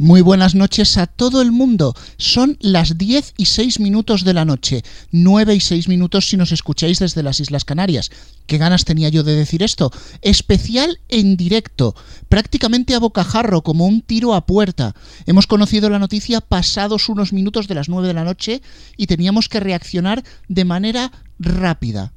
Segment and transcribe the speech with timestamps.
[0.00, 1.92] Muy buenas noches a todo el mundo.
[2.18, 6.52] Son las 10 y 6 minutos de la noche, 9 y 6 minutos si nos
[6.52, 8.12] escucháis desde las Islas Canarias.
[8.46, 9.90] ¿Qué ganas tenía yo de decir esto?
[10.22, 11.96] Especial en directo,
[12.28, 14.94] prácticamente a bocajarro, como un tiro a puerta.
[15.26, 18.62] Hemos conocido la noticia pasados unos minutos de las 9 de la noche
[18.96, 21.10] y teníamos que reaccionar de manera
[21.40, 22.12] rápida.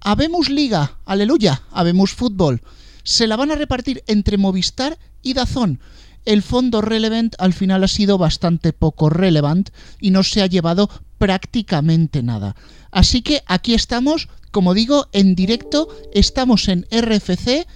[0.00, 2.62] Habemos liga, aleluya, habemos fútbol.
[3.02, 5.80] Se la van a repartir entre Movistar y Dazón
[6.24, 9.70] el fondo relevant al final ha sido bastante poco relevant
[10.00, 10.88] y no se ha llevado
[11.18, 12.56] prácticamente nada.
[12.90, 17.66] Así que aquí estamos, como digo, en directo, estamos en RFC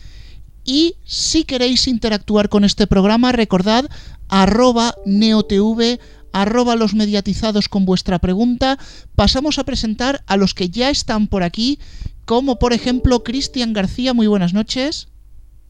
[0.65, 3.85] y si queréis interactuar con este programa, recordad
[4.29, 5.99] arroba neotv
[6.33, 8.79] arroba los mediatizados con vuestra pregunta.
[9.15, 11.79] Pasamos a presentar a los que ya están por aquí,
[12.25, 15.09] como por ejemplo Cristian García, muy buenas noches.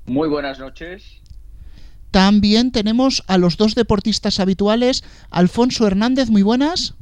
[0.07, 1.21] Muy buenas noches.
[2.15, 6.95] También tenemos a los dos deportistas habituales, Alfonso Hernández, muy buenas.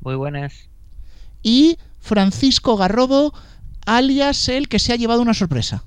[0.00, 0.68] Muy buenas.
[1.42, 3.32] Y Francisco Garrobo,
[3.86, 5.84] alias el que se ha llevado una sorpresa.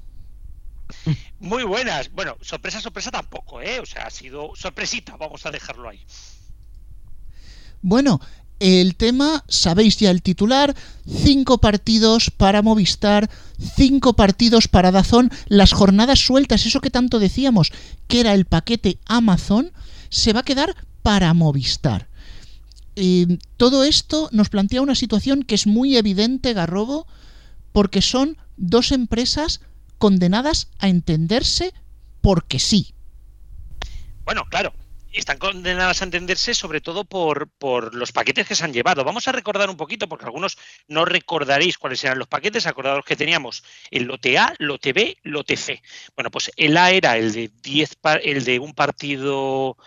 [1.39, 2.11] Muy buenas.
[2.11, 3.79] Bueno, sorpresa, sorpresa tampoco, ¿eh?
[3.79, 6.03] O sea, ha sido sorpresita, vamos a dejarlo ahí.
[7.83, 8.19] Bueno,
[8.61, 10.75] el tema, sabéis ya el titular,
[11.07, 13.27] cinco partidos para Movistar,
[13.75, 17.71] cinco partidos para Dazón, las jornadas sueltas, eso que tanto decíamos,
[18.07, 19.71] que era el paquete Amazon,
[20.09, 22.07] se va a quedar para Movistar.
[22.95, 27.07] Y todo esto nos plantea una situación que es muy evidente, Garrobo,
[27.71, 29.61] porque son dos empresas
[29.97, 31.73] condenadas a entenderse
[32.21, 32.93] porque sí.
[34.23, 34.71] Bueno, claro,
[35.13, 39.03] están condenadas a entenderse sobre todo por, por, los paquetes que se han llevado.
[39.03, 43.15] Vamos a recordar un poquito, porque algunos no recordaréis cuáles eran los paquetes, acordados que
[43.15, 45.81] teníamos el lote A, lote B, lote C.
[46.15, 49.77] Bueno, pues el A era el de 10 el de un partido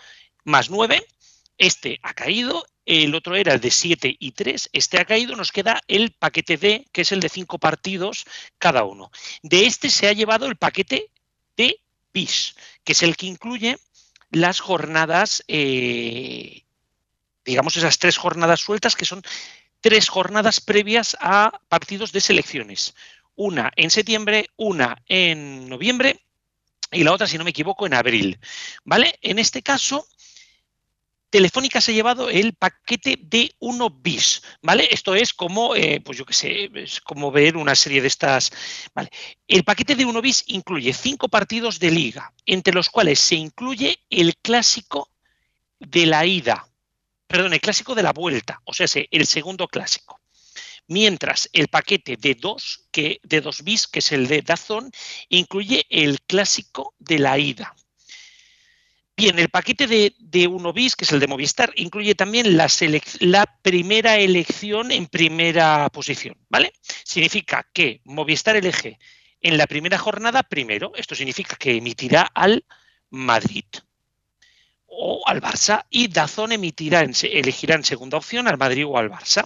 [0.43, 1.05] más 9,
[1.57, 5.51] este ha caído, el otro era el de 7 y 3, este ha caído, nos
[5.51, 8.25] queda el paquete D, que es el de 5 partidos
[8.57, 9.11] cada uno.
[9.41, 11.11] De este se ha llevado el paquete
[11.57, 11.81] de
[12.13, 13.77] bis, que es el que incluye
[14.35, 16.63] las jornadas, eh,
[17.45, 19.23] digamos esas tres jornadas sueltas, que son
[19.79, 22.95] tres jornadas previas a partidos de selecciones.
[23.35, 26.19] Una en septiembre, una en noviembre
[26.91, 28.37] y la otra, si no me equivoco, en abril.
[28.83, 29.17] ¿Vale?
[29.21, 30.05] En este caso,
[31.35, 34.87] Telefónica se ha llevado el paquete de 1 bis, ¿vale?
[34.89, 38.53] Esto es como, eh, pues yo qué sé, es como ver una serie de estas,
[38.93, 39.09] ¿vale?
[39.45, 43.99] El paquete de 1 bis incluye cinco partidos de liga, entre los cuales se incluye
[44.09, 45.11] el clásico
[45.77, 46.69] de la ida,
[47.27, 50.21] perdón, el clásico de la vuelta, o sea, el segundo clásico.
[50.87, 54.89] Mientras el paquete de 2, que, de 2 bis, que es el de Dazón,
[55.27, 57.75] incluye el clásico de la ida.
[59.17, 62.67] Bien, el paquete de, de 1 bis, que es el de Movistar, incluye también la,
[63.61, 66.73] primera elección en primera posición, ¿vale?
[66.81, 68.99] Significa que Movistar elige
[69.39, 72.65] en la primera jornada primero, esto significa que emitirá al
[73.09, 73.65] Madrid
[74.87, 79.45] o al Barça y Dazón emitirá elegirá en segunda opción al Madrid o al Barça.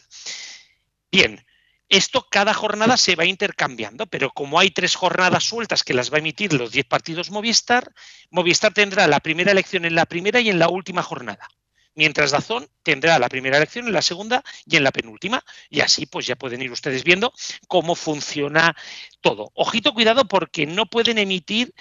[1.11, 1.45] Bien,
[1.89, 6.17] esto cada jornada se va intercambiando, pero como hay tres jornadas sueltas que las va
[6.17, 7.91] a emitir los 10 partidos Movistar,
[8.29, 11.47] Movistar tendrá la primera elección en la primera y en la última jornada.
[11.95, 15.43] Mientras Dazón tendrá la primera elección en la segunda y en la penúltima.
[15.69, 17.33] Y así pues ya pueden ir ustedes viendo
[17.67, 18.75] cómo funciona
[19.19, 19.51] todo.
[19.53, 21.73] Ojito, cuidado porque no pueden emitir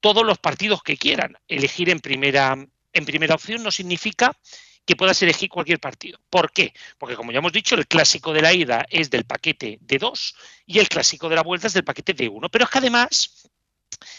[0.00, 1.36] todos los partidos que quieran.
[1.48, 2.54] Elegir en primera,
[2.92, 4.36] en primera opción no significa
[4.84, 6.18] que puedas elegir cualquier partido.
[6.30, 6.74] ¿Por qué?
[6.98, 10.34] Porque como ya hemos dicho, el clásico de la ida es del paquete de 2
[10.66, 12.48] y el clásico de la vuelta es del paquete de 1.
[12.48, 13.48] Pero es que además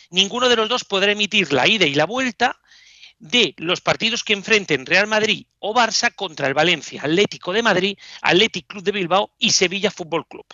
[0.10, 2.60] ninguno de los dos podrá emitir la ida y la vuelta
[3.20, 7.98] de los partidos que enfrenten Real Madrid o Barça contra el Valencia, Atlético de Madrid,
[8.22, 10.46] Atlético Club de Bilbao y Sevilla Fútbol Club.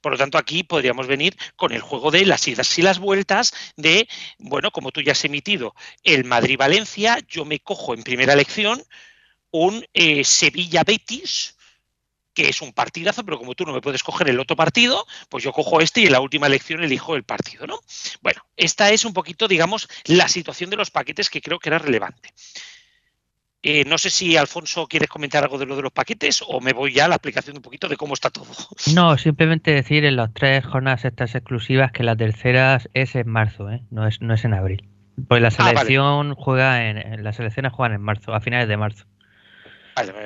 [0.00, 3.52] Por lo tanto, aquí podríamos venir con el juego de las idas y las vueltas
[3.76, 8.82] de, bueno, como tú ya has emitido el Madrid-Valencia, yo me cojo en primera elección
[9.50, 11.56] un eh, Sevilla-Betis,
[12.34, 15.44] que es un partidazo, pero como tú no me puedes coger el otro partido, pues
[15.44, 17.78] yo cojo este y en la última elección elijo el partido, ¿no?
[18.22, 21.78] Bueno, esta es un poquito, digamos, la situación de los paquetes que creo que era
[21.78, 22.32] relevante.
[23.64, 26.72] Eh, no sé si Alfonso quieres comentar algo de lo de los paquetes o me
[26.72, 28.46] voy ya a la aplicación un poquito de cómo está todo.
[28.94, 33.70] No, simplemente decir en las tres jornadas estas exclusivas que la tercera es en marzo,
[33.70, 33.82] ¿eh?
[33.90, 34.88] no, es, no es en abril.
[35.28, 39.04] Pues la ah, selección juega en, las selecciones juegan en marzo, a finales de marzo.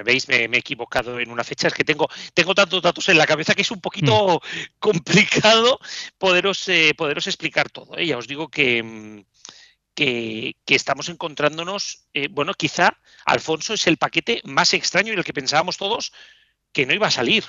[0.05, 0.29] ¿Veis?
[0.29, 1.69] Me, he equivocado en una fecha.
[1.69, 4.41] Es que tengo, tengo tantos datos en la cabeza que es un poquito mm.
[4.79, 5.79] complicado
[6.17, 7.99] poderos, eh, poderos explicar todo.
[7.99, 9.25] Ya os digo que, mm,
[9.95, 15.77] que, estamos encontrándonos, bueno, quizá Alfonso es el paquete más extraño y el que pensábamos
[15.77, 16.13] todos
[16.73, 17.45] que no iba a salir.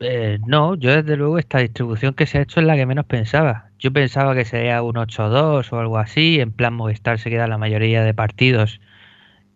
[0.00, 3.06] Eh, no, yo desde luego esta distribución que se ha hecho es la que menos
[3.06, 3.70] pensaba.
[3.78, 7.58] Yo pensaba que sería un 8-2 o algo así, en plan Movistar se queda la
[7.58, 8.80] mayoría de partidos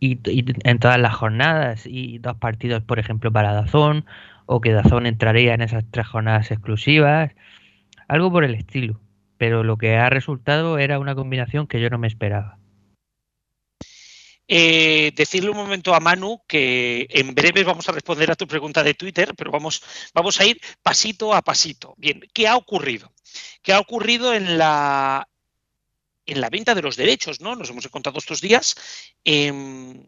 [0.00, 0.19] y,
[0.65, 4.06] en todas las jornadas y dos partidos, por ejemplo, para Dazón,
[4.47, 7.32] o que Dazón entraría en esas tres jornadas exclusivas,
[8.09, 9.00] algo por el estilo.
[9.38, 12.60] Pero lo que ha resultado era una combinación que yo no me esperaba.
[14.52, 18.82] Eh, decirle un momento a Manu que en breve vamos a responder a tu pregunta
[18.82, 19.81] de Twitter, pero vamos,
[20.12, 21.94] vamos a ir pasito a pasito.
[21.97, 23.12] Bien, ¿qué ha ocurrido?
[23.62, 25.29] ¿Qué ha ocurrido en la,
[26.26, 27.41] en la venta de los derechos?
[27.41, 27.55] ¿no?
[27.55, 28.75] Nos hemos encontrado estos días
[29.23, 30.05] em,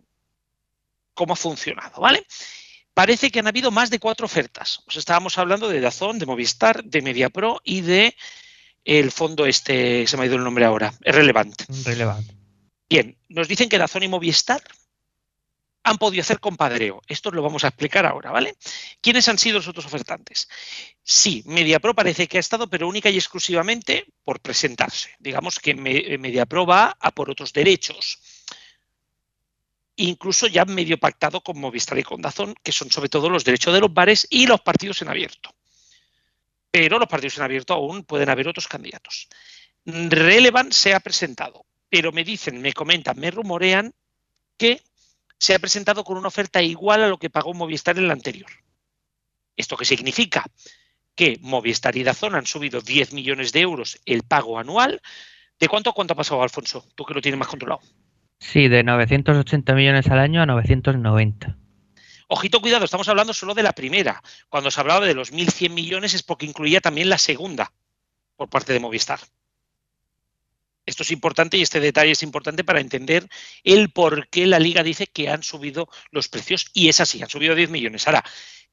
[1.15, 2.27] cómo ha funcionado, ¿vale?
[2.95, 4.81] Parece que han habido más de cuatro ofertas.
[4.89, 8.17] Os estábamos hablando de Dazón, de Movistar, de MediaPro y de
[8.85, 11.65] el fondo este, se me ha ido el nombre ahora, es relevante.
[11.85, 12.42] Relevante.
[12.93, 14.63] Bien, nos dicen que Dazón y Movistar
[15.83, 17.01] han podido hacer compadreo.
[17.09, 18.55] Esto lo vamos a explicar ahora, ¿vale?
[19.01, 20.47] ¿Quiénes han sido los otros ofertantes?
[21.03, 25.09] Sí, MediaPro parece que ha estado, pero única y exclusivamente por presentarse.
[25.19, 28.19] Digamos que MediaPro va a por otros derechos.
[29.97, 33.73] Incluso ya medio pactado con Movistar y con Dazón, que son sobre todo los derechos
[33.73, 35.55] de los bares y los partidos en abierto.
[36.71, 39.29] Pero los partidos en abierto aún pueden haber otros candidatos.
[39.87, 43.93] Relevant se ha presentado pero me dicen, me comentan, me rumorean
[44.57, 44.81] que
[45.37, 48.51] se ha presentado con una oferta igual a lo que pagó Movistar en la anterior.
[49.59, 50.47] ¿Esto qué significa?
[51.15, 55.03] Que Movistar y Dazón han subido 10 millones de euros el pago anual.
[55.61, 56.83] ¿De cuánto a cuánto ha pasado, Alfonso?
[56.95, 57.83] Tú que lo tienes más controlado.
[58.39, 61.59] Sí, de 980 millones al año a 990.
[62.29, 64.23] Ojito, cuidado, estamos hablando solo de la primera.
[64.49, 67.71] Cuando se hablaba de los 1.100 millones es porque incluía también la segunda
[68.37, 69.21] por parte de Movistar.
[70.85, 73.29] Esto es importante y este detalle es importante para entender
[73.63, 77.31] el por qué la liga dice que han subido los precios y es así, han
[77.31, 78.07] subido 10 millones.
[78.07, 78.25] Ahora,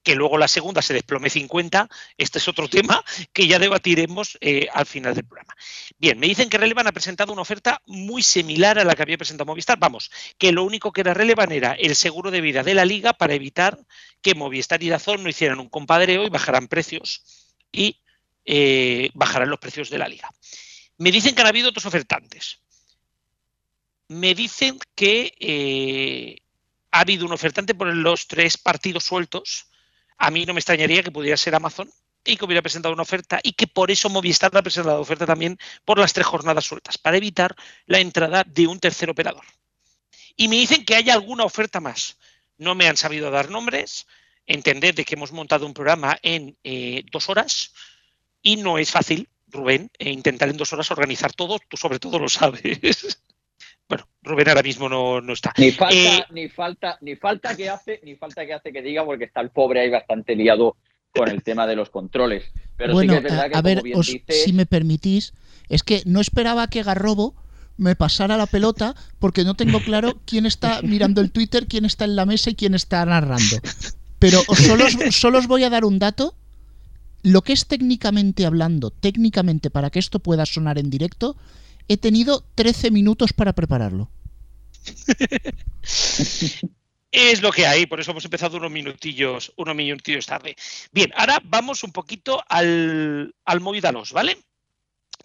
[0.02, 4.66] que luego la segunda se desplome 50, este es otro tema que ya debatiremos eh,
[4.72, 5.54] al final del programa.
[5.98, 9.18] Bien, me dicen que Relevan ha presentado una oferta muy similar a la que había
[9.18, 9.78] presentado Movistar.
[9.78, 13.12] Vamos, que lo único que era Relevan era el seguro de vida de la liga
[13.12, 13.78] para evitar
[14.22, 17.22] que Movistar y Dazón no hicieran un compadreo y bajaran precios
[17.72, 18.00] y
[18.44, 20.30] eh, bajaran los precios de la liga.
[21.00, 22.60] Me dicen que han habido otros ofertantes.
[24.08, 26.36] Me dicen que eh,
[26.90, 29.70] ha habido un ofertante por los tres partidos sueltos.
[30.18, 31.90] A mí no me extrañaría que pudiera ser Amazon
[32.22, 35.58] y que hubiera presentado una oferta y que por eso Movistar ha presentado oferta también
[35.86, 37.56] por las tres jornadas sueltas, para evitar
[37.86, 39.46] la entrada de un tercer operador.
[40.36, 42.18] Y me dicen que hay alguna oferta más.
[42.58, 44.06] No me han sabido dar nombres.
[44.44, 47.72] Entender de que hemos montado un programa en eh, dos horas
[48.42, 52.18] y no es fácil Rubén, e intentar en dos horas organizar todo, tú sobre todo
[52.18, 52.62] lo sabes.
[53.88, 55.52] bueno, Rubén ahora mismo no, está.
[55.56, 59.04] Ni falta, eh, ni falta, ni falta que hace, ni falta que hace que diga,
[59.04, 60.76] porque está el pobre ahí bastante liado
[61.14, 62.44] con el tema de los controles.
[62.76, 63.82] Pero bueno, sí que es verdad que, a ver,
[64.28, 65.34] si me permitís,
[65.68, 67.34] es que no esperaba que Garrobo
[67.76, 72.04] me pasara la pelota porque no tengo claro quién está mirando el Twitter, quién está
[72.04, 73.56] en la mesa y quién está narrando.
[74.18, 76.34] Pero solo, solo os voy a dar un dato
[77.22, 81.36] lo que es técnicamente hablando, técnicamente para que esto pueda sonar en directo,
[81.88, 84.10] he tenido 13 minutos para prepararlo.
[87.12, 90.54] Es lo que hay, por eso hemos empezado unos minutillos, unos minutillos tarde.
[90.92, 94.38] Bien, ahora vamos un poquito al, al Movidalos, ¿vale?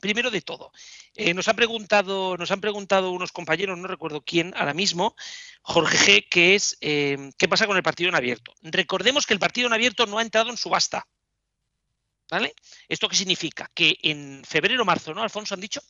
[0.01, 0.71] Primero de todo,
[1.13, 5.15] eh, nos, han preguntado, nos han preguntado unos compañeros, no recuerdo quién ahora mismo,
[5.61, 8.53] Jorge G, que es eh, qué pasa con el partido en abierto.
[8.63, 11.07] Recordemos que el partido en abierto no ha entrado en subasta.
[12.29, 12.53] ¿Vale?
[12.87, 13.69] ¿Esto qué significa?
[13.73, 15.81] Que en febrero o marzo, ¿no, Alfonso, han dicho?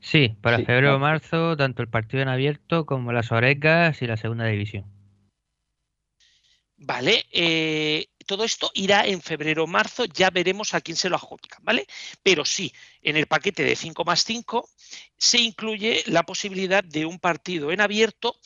[0.00, 4.16] Sí, para febrero o marzo, tanto el partido en abierto como las orejas y la
[4.16, 4.84] segunda división.
[6.78, 11.16] Vale, eh, todo esto irá en febrero o marzo, ya veremos a quién se lo
[11.16, 11.86] adjudican, ¿vale?
[12.22, 14.68] Pero sí, en el paquete de 5 más 5
[15.16, 18.36] se incluye la posibilidad de un partido en abierto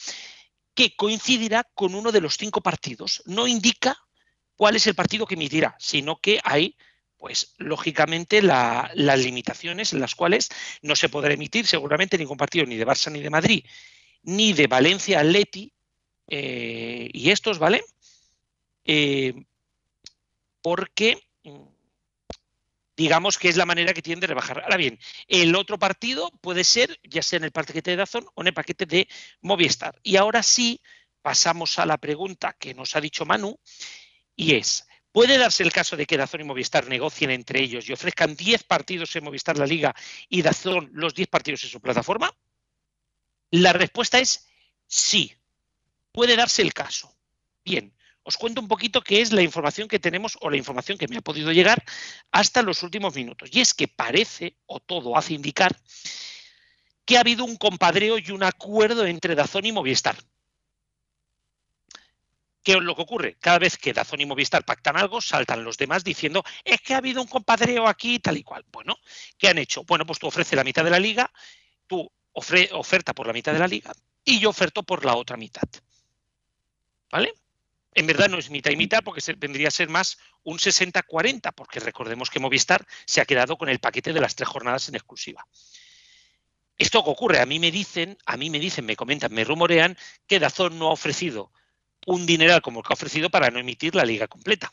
[0.74, 3.22] que coincidirá con uno de los cinco partidos.
[3.26, 3.98] No indica
[4.54, 6.76] cuál es el partido que emitirá, sino que hay
[7.20, 10.48] pues lógicamente las limitaciones en las cuales
[10.80, 13.64] no se podrá emitir seguramente ningún partido ni de Barça ni de Madrid,
[14.22, 15.70] ni de Valencia Atleti
[16.28, 17.84] eh, y estos, ¿vale?
[18.86, 19.34] Eh,
[20.62, 21.22] porque
[22.96, 24.62] digamos que es la manera que tienen de rebajar.
[24.62, 24.98] Ahora bien,
[25.28, 28.54] el otro partido puede ser ya sea en el paquete de Dazón o en el
[28.54, 29.08] paquete de
[29.42, 30.00] Movistar.
[30.02, 30.80] Y ahora sí
[31.20, 33.58] pasamos a la pregunta que nos ha dicho Manu
[34.34, 37.92] y es, Puede darse el caso de que Dazón y Movistar negocien entre ellos y
[37.92, 39.94] ofrezcan 10 partidos en Movistar la Liga
[40.28, 42.32] y Dazón los 10 partidos en su plataforma.
[43.50, 44.48] La respuesta es
[44.86, 45.34] sí.
[46.12, 47.12] Puede darse el caso.
[47.64, 51.08] Bien, os cuento un poquito qué es la información que tenemos o la información que
[51.08, 51.82] me ha podido llegar
[52.30, 53.48] hasta los últimos minutos.
[53.52, 55.76] Y es que parece, o todo hace indicar,
[57.04, 60.16] que ha habido un compadreo y un acuerdo entre Dazón y Movistar.
[62.62, 63.36] ¿Qué es lo que ocurre?
[63.40, 66.98] Cada vez que Dazón y Movistar pactan algo, saltan los demás diciendo, es que ha
[66.98, 68.64] habido un compadreo aquí, tal y cual.
[68.70, 68.96] Bueno,
[69.38, 69.84] ¿qué han hecho?
[69.84, 71.30] Bueno, pues tú ofreces la mitad de la liga,
[71.86, 73.92] tú oferta por la mitad de la liga
[74.24, 75.68] y yo oferto por la otra mitad.
[77.10, 77.34] ¿Vale?
[77.92, 81.80] En verdad no es mitad y mitad porque vendría a ser más un 60-40, porque
[81.80, 85.44] recordemos que Movistar se ha quedado con el paquete de las tres jornadas en exclusiva.
[86.78, 89.98] Esto que ocurre, a mí me dicen, a mí me dicen, me comentan, me rumorean
[90.26, 91.52] que Dazón no ha ofrecido
[92.06, 94.72] un dineral como el que ha ofrecido para no emitir la liga completa.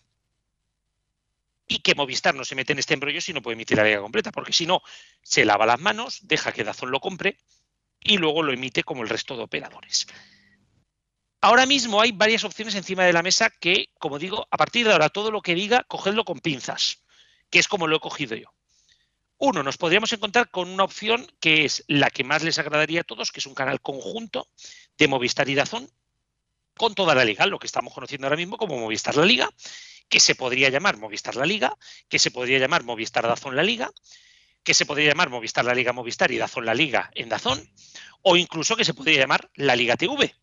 [1.67, 4.01] Y que Movistar no se mete en este embrollo si no puede emitir la liga
[4.01, 4.81] completa, porque si no,
[5.21, 7.37] se lava las manos, deja que Dazón lo compre
[7.99, 10.07] y luego lo emite como el resto de operadores.
[11.41, 14.93] Ahora mismo hay varias opciones encima de la mesa que, como digo, a partir de
[14.93, 17.03] ahora todo lo que diga, cogedlo con pinzas,
[17.49, 18.53] que es como lo he cogido yo.
[19.37, 23.03] Uno, nos podríamos encontrar con una opción que es la que más les agradaría a
[23.03, 24.49] todos, que es un canal conjunto
[24.97, 25.87] de Movistar y Dazón,
[26.77, 29.49] con toda la liga, lo que estamos conociendo ahora mismo como Movistar la Liga,
[30.07, 33.91] que se podría llamar Movistar la Liga, que se podría llamar Movistar Dazón la Liga,
[34.63, 37.69] que se podría llamar Movistar la Liga Movistar y Dazón la Liga en Dazón,
[38.21, 40.33] o incluso que se podría llamar la Liga TV,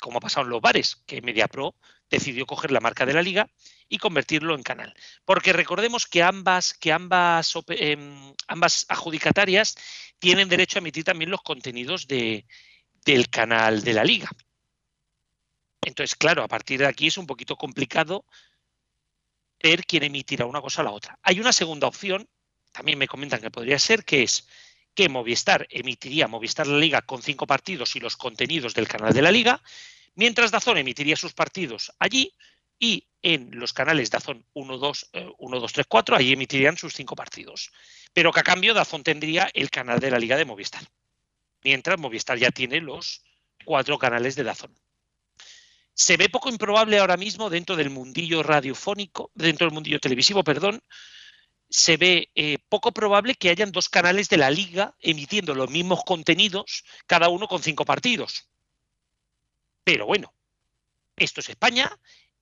[0.00, 1.74] como ha pasado en los bares, que MediaPro
[2.10, 3.48] decidió coger la marca de la liga
[3.88, 4.94] y convertirlo en canal.
[5.24, 9.74] Porque recordemos que ambas, que ambas, em, ambas adjudicatarias
[10.18, 12.46] tienen derecho a emitir también los contenidos de,
[13.04, 14.30] del canal de la liga.
[15.84, 18.24] Entonces, claro, a partir de aquí es un poquito complicado
[19.62, 21.18] ver quién emitirá una cosa a la otra.
[21.22, 22.28] Hay una segunda opción,
[22.72, 24.46] también me comentan que podría ser, que es
[24.94, 29.22] que Movistar emitiría Movistar la Liga con cinco partidos y los contenidos del canal de
[29.22, 29.62] la Liga,
[30.14, 32.32] mientras Dazón emitiría sus partidos allí
[32.78, 37.16] y en los canales Dazón 1, 2, 1, 2, 3, 4, allí emitirían sus cinco
[37.16, 37.72] partidos.
[38.12, 40.82] Pero que a cambio Dazón tendría el canal de la Liga de Movistar,
[41.62, 43.24] mientras Movistar ya tiene los
[43.64, 44.74] cuatro canales de Dazón.
[45.94, 50.82] Se ve poco improbable ahora mismo dentro del mundillo radiofónico, dentro del mundillo televisivo, perdón,
[51.68, 56.04] se ve eh, poco probable que hayan dos canales de la liga emitiendo los mismos
[56.04, 58.48] contenidos, cada uno con cinco partidos.
[59.84, 60.32] Pero bueno,
[61.16, 61.90] esto es España,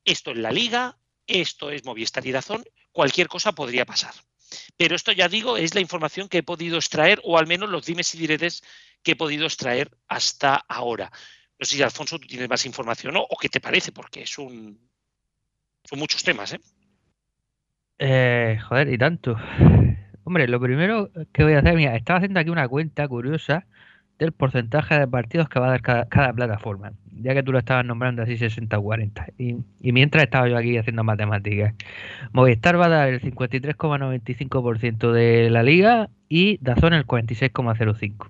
[0.04, 4.14] esto es la liga, esto es Movistar y Dazón, cualquier cosa podría pasar.
[4.76, 7.87] Pero esto ya digo, es la información que he podido extraer, o al menos los
[7.87, 8.62] dimes y diretes
[9.02, 11.11] que he podido extraer hasta ahora.
[11.59, 14.78] No sé si, Alfonso, tú tienes más información o qué te parece, porque es un,
[15.85, 16.52] son muchos temas.
[16.52, 16.61] ¿eh?
[17.99, 19.37] Eh, joder, y tanto.
[20.25, 23.66] Hombre, lo primero que voy a hacer, mira, estaba haciendo aquí una cuenta curiosa
[24.18, 27.85] del porcentaje de partidos que va a dar cada, plataforma, ya que tú lo estabas
[27.85, 29.32] nombrando así 60-40.
[29.37, 31.75] Y, y, mientras estaba yo aquí haciendo matemáticas,
[32.32, 38.28] Movistar va a dar el 53,95% de la liga y Dazón el 46,05%.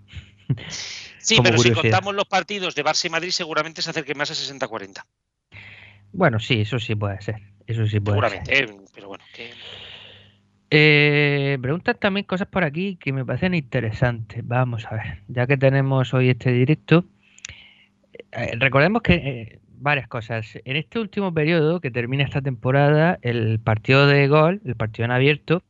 [1.22, 4.34] Sí, pero si contamos los partidos de Barça y Madrid, seguramente se acerque más a
[4.34, 5.04] 60-40.
[6.12, 7.40] Bueno, sí, eso sí puede ser.
[7.66, 8.70] Eso sí puede Seguramente, ser.
[8.70, 9.24] Eh, pero bueno.
[10.70, 14.46] Eh, preguntan también cosas por aquí que me parecen interesantes.
[14.46, 17.04] Vamos a ver, ya que tenemos hoy este directo,
[18.32, 20.58] eh, recordemos que varias cosas.
[20.64, 25.12] En este último periodo que termina esta temporada, el partido de gol, el partido en
[25.12, 25.62] abierto,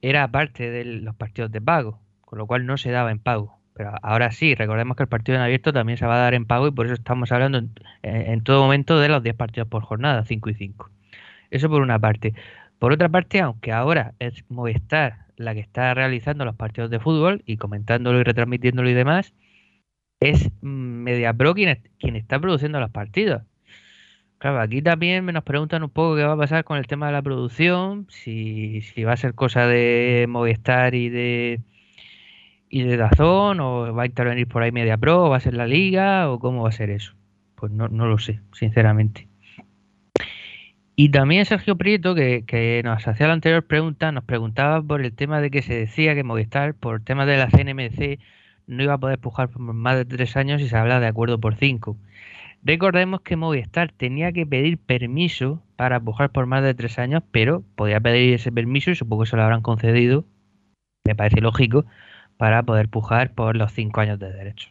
[0.00, 3.61] era parte de los partidos de pago, con lo cual no se daba en pago.
[3.74, 6.46] Pero ahora sí, recordemos que el partido en abierto también se va a dar en
[6.46, 7.62] pago y por eso estamos hablando
[8.02, 10.90] en, todo momento de los 10 partidos por jornada, 5 y 5.
[11.50, 12.34] Eso por una parte.
[12.78, 17.42] Por otra parte, aunque ahora es Movistar la que está realizando los partidos de fútbol
[17.46, 19.34] y comentándolo y retransmitiéndolo y demás,
[20.20, 23.42] es MediaPro quien, quien está produciendo los partidos.
[24.38, 27.12] Claro, aquí también nos preguntan un poco qué va a pasar con el tema de
[27.12, 31.60] la producción, si, si va a ser cosa de Movistar y de
[32.72, 35.66] y de Dazón, o va a intervenir por ahí MediaPro, o va a ser la
[35.66, 37.12] liga, o cómo va a ser eso.
[37.54, 39.28] Pues no, no lo sé, sinceramente.
[40.96, 45.42] Y también Sergio Prieto, que, nos hacía la anterior pregunta, nos preguntaba por el tema
[45.42, 48.18] de que se decía que Movistar, por el tema de la CNMC,
[48.66, 51.38] no iba a poder pujar por más de tres años y se habla de acuerdo
[51.38, 51.98] por cinco.
[52.62, 57.62] Recordemos que Movistar tenía que pedir permiso para pujar por más de tres años, pero
[57.76, 60.24] podía pedir ese permiso y supongo que se lo habrán concedido,
[61.04, 61.84] me parece lógico,
[62.36, 64.68] para poder pujar por los cinco años de derecho.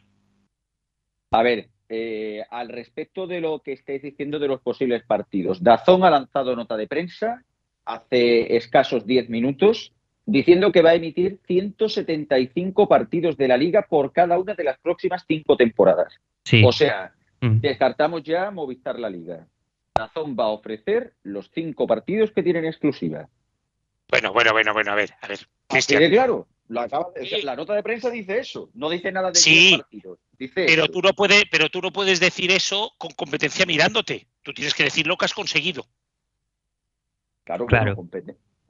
[1.32, 5.62] A ver, eh, al respecto de lo que estáis diciendo de los posibles partidos.
[5.62, 7.44] Dazón ha lanzado nota de prensa
[7.86, 9.94] hace escasos 10 minutos
[10.26, 14.80] diciendo que va a emitir 175 partidos de la liga por cada una de las
[14.80, 16.14] próximas cinco temporadas.
[16.64, 17.60] O sea, mm.
[17.60, 19.48] descartamos ya Movistar la liga.
[19.94, 23.28] Razón va a ofrecer los cinco partidos que tienen exclusiva.
[24.10, 25.40] Bueno, bueno, bueno, bueno, a ver, a ver.
[25.68, 26.10] Cristian.
[26.10, 30.20] claro, la nota de prensa dice eso, no dice nada de sí, partidos.
[30.54, 34.28] pero tú no puedes, pero tú no puedes decir eso con competencia mirándote.
[34.42, 35.86] Tú tienes que decir lo que has conseguido.
[37.44, 38.08] Claro, claro.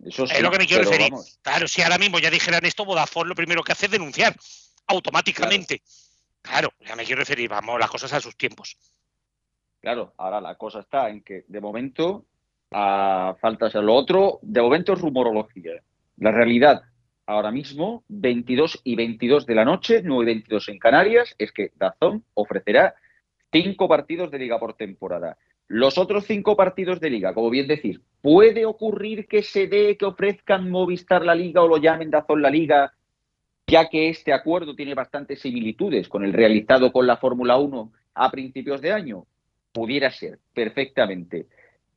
[0.03, 1.13] Eso es lo que me quiero referir.
[1.43, 4.35] Claro, si ahora mismo ya dijeran esto, Vodafone lo primero que hace es denunciar
[4.87, 5.81] automáticamente.
[6.41, 6.69] Claro.
[6.79, 8.77] ya me quiero referir, vamos, las cosas a sus tiempos.
[9.79, 12.25] Claro, ahora la cosa está en que de momento,
[12.71, 15.83] a falta de lo otro, de momento es rumorología.
[16.17, 16.81] La realidad
[17.25, 21.71] ahora mismo, 22 y 22 de la noche, 9 y 22 en Canarias, es que
[21.75, 22.95] Dazón ofrecerá
[23.51, 25.37] cinco partidos de liga por temporada.
[25.67, 30.05] Los otros cinco partidos de liga, como bien decís, ¿puede ocurrir que se dé que
[30.05, 32.93] ofrezcan Movistar la liga o lo llamen Dazón la liga,
[33.67, 38.31] ya que este acuerdo tiene bastantes similitudes con el realizado con la Fórmula 1 a
[38.31, 39.25] principios de año?
[39.71, 41.47] Pudiera ser, perfectamente.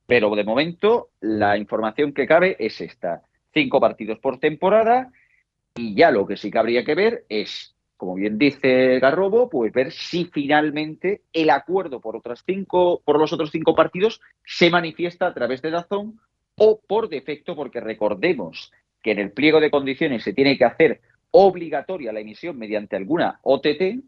[0.07, 3.23] Pero de momento, la información que cabe es esta.
[3.55, 5.11] Cinco partidos por temporada
[5.75, 9.71] y ya lo que sí que habría que ver es como bien dice Garrobo, pues
[9.71, 15.27] ver si finalmente el acuerdo por otras cinco, por los otros cinco partidos se manifiesta
[15.27, 16.19] a través de Dazón
[16.57, 18.71] o por defecto, porque recordemos
[19.01, 23.39] que en el pliego de condiciones se tiene que hacer obligatoria la emisión mediante alguna
[23.43, 24.03] OTT,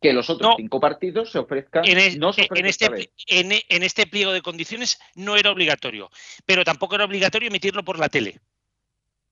[0.00, 1.84] que los otros cinco partidos se ofrezcan.
[1.86, 6.10] En, en, este, en, este pliego de condiciones no era obligatorio,
[6.44, 8.40] pero tampoco era obligatorio emitirlo por la tele.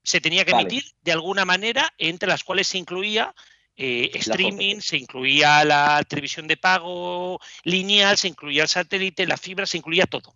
[0.05, 3.35] Se tenía que emitir de alguna manera, entre las cuales se incluía
[3.77, 9.67] eh, streaming, se incluía la televisión de pago lineal, se incluía el satélite, la fibra,
[9.67, 10.35] se incluía todo.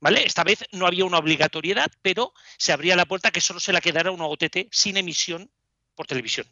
[0.00, 0.24] ¿Vale?
[0.24, 3.80] Esta vez no había una obligatoriedad, pero se abría la puerta que solo se la
[3.80, 5.50] quedara una OTT sin emisión
[5.94, 6.46] por televisión.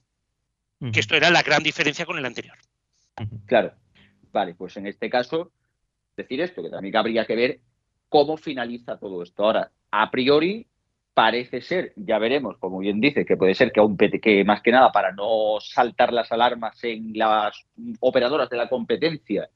[0.92, 2.58] Que esto era la gran diferencia con el anterior.
[3.46, 3.72] Claro.
[4.30, 5.52] Vale, pues en este caso,
[6.16, 7.60] decir esto, que también habría que ver
[8.10, 9.44] cómo finaliza todo esto.
[9.44, 10.66] Ahora, a priori,
[11.16, 14.70] parece ser, ya veremos, como bien dice, que puede ser que, aún, que más que
[14.70, 17.56] nada para no saltar las alarmas en las
[18.00, 19.48] operadoras de la competencia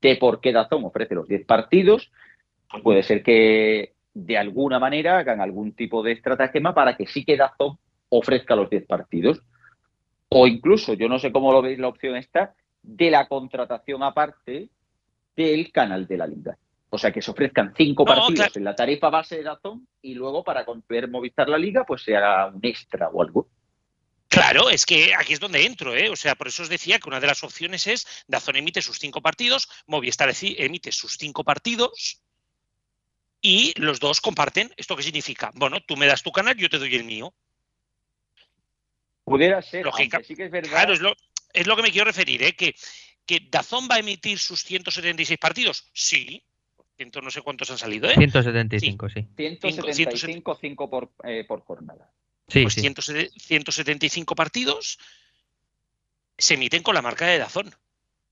[0.00, 2.10] de por qué Dazón ofrece los 10 partidos,
[2.82, 7.36] puede ser que de alguna manera hagan algún tipo de estratagema para que sí que
[7.36, 7.76] Dazón
[8.08, 9.42] ofrezca los 10 partidos.
[10.30, 14.70] O incluso, yo no sé cómo lo veis la opción esta, de la contratación aparte
[15.36, 16.56] del canal de la liga.
[16.94, 20.44] O sea, que se ofrezcan cinco partidos en la tarifa base de Dazón y luego
[20.44, 23.48] para poder Movistar la liga, pues se haga un extra o algo.
[24.28, 26.08] Claro, es que aquí es donde entro, ¿eh?
[26.08, 29.00] O sea, por eso os decía que una de las opciones es Dazón emite sus
[29.00, 32.22] cinco partidos, Movistar emite sus cinco partidos
[33.40, 34.72] y los dos comparten.
[34.76, 35.50] ¿Esto qué significa?
[35.54, 37.34] Bueno, tú me das tu canal, yo te doy el mío.
[39.24, 40.20] Pudiera ser, Lógica.
[40.22, 40.70] sí que es verdad.
[40.70, 41.12] Claro, es lo,
[41.52, 42.52] es lo que me quiero referir, ¿eh?
[42.52, 42.72] Que,
[43.26, 46.44] que Dazón va a emitir sus 176 partidos, sí,
[46.96, 48.14] Ciento, no sé cuántos han salido, ¿eh?
[48.14, 49.26] 175, sí.
[49.36, 52.12] 175, 5 por, eh, por jornada.
[52.46, 54.98] Sí, pues 175 partidos
[56.36, 57.74] se emiten con la marca de Dazón.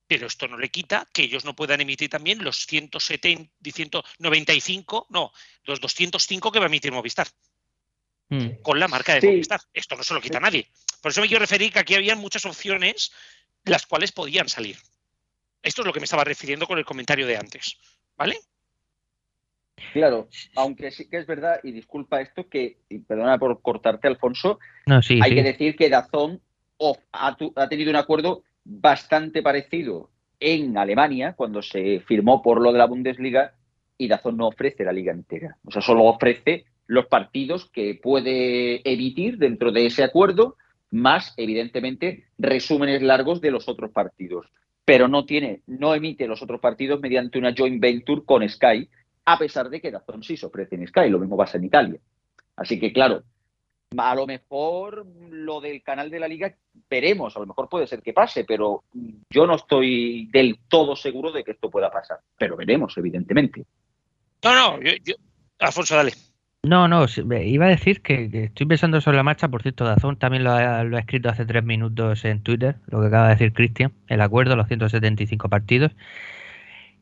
[0.06, 5.32] Pero esto no le quita que ellos no puedan emitir también los 170, 195, no,
[5.64, 7.28] los 205 que va a emitir Movistar.
[8.28, 8.60] Hmm.
[8.62, 9.60] Con la marca de Movistar.
[9.72, 10.68] Esto no se lo quita a nadie.
[11.00, 13.12] Por eso me quiero referir que aquí había muchas opciones
[13.64, 14.76] las cuales podían salir.
[15.62, 17.78] Esto es lo que me estaba refiriendo con el comentario de antes.
[18.16, 18.38] ¿Vale?
[19.92, 25.34] Claro, aunque sí que es verdad, y disculpa esto, que, perdona por cortarte, Alfonso, hay
[25.34, 26.40] que decir que Dazón
[27.12, 32.78] ha, ha tenido un acuerdo bastante parecido en Alemania, cuando se firmó por lo de
[32.78, 33.54] la Bundesliga,
[33.98, 35.56] y Dazón no ofrece la liga entera.
[35.64, 40.56] O sea, solo ofrece los partidos que puede emitir dentro de ese acuerdo,
[40.90, 44.46] más, evidentemente, resúmenes largos de los otros partidos.
[44.84, 48.88] Pero no tiene, no emite los otros partidos mediante una joint venture con Sky,
[49.24, 52.00] a pesar de que Dazón sí se ofrece en Sky, lo mismo pasa en Italia.
[52.56, 53.22] Así que, claro,
[53.96, 56.54] a lo mejor lo del canal de la liga
[56.88, 58.84] veremos, a lo mejor puede ser que pase, pero
[59.30, 62.18] yo no estoy del todo seguro de que esto pueda pasar.
[62.38, 63.64] Pero veremos, evidentemente.
[64.44, 65.14] No, no, yo,
[65.58, 66.12] Alfonso, dale.
[66.64, 67.06] No, no,
[67.42, 70.84] iba a decir que, estoy pensando sobre la marcha, por cierto, Dazón también lo ha,
[70.84, 74.20] lo ha escrito hace tres minutos en Twitter, lo que acaba de decir Cristian, el
[74.20, 75.90] acuerdo, los 175 partidos.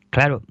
[0.09, 0.43] Claro,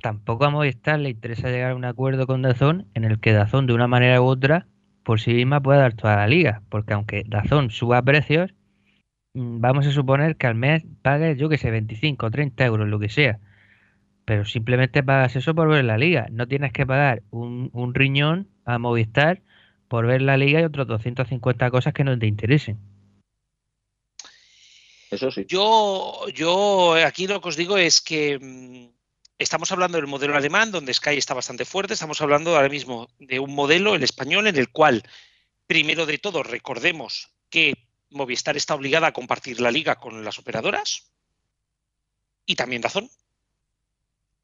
[0.00, 3.66] tampoco a Movistar le interesa llegar a un acuerdo con Dazón en el que Dazón
[3.66, 4.66] de una manera u otra
[5.04, 8.54] por sí misma pueda dar toda la liga, porque aunque Dazón suba precios,
[9.34, 12.88] mm, vamos a suponer que al mes pague, yo que sé, 25 o 30 euros,
[12.88, 13.38] lo que sea.
[14.24, 16.28] pero simplemente pagas eso por ver la liga.
[16.30, 19.42] No tienes que pagar un, un riñón a Movistar
[19.88, 22.78] por ver la liga y otros 250 cosas que no te interesen.
[25.10, 25.44] Eso sí.
[25.48, 28.99] Yo, yo aquí lo que os digo es que mm,
[29.40, 31.94] estamos hablando del modelo alemán, donde Sky está bastante fuerte.
[31.94, 35.02] Estamos hablando ahora mismo de un modelo, el español, en el cual,
[35.66, 41.10] primero de todo, recordemos que Movistar está obligada a compartir la liga con las operadoras
[42.44, 43.10] y también Dazón.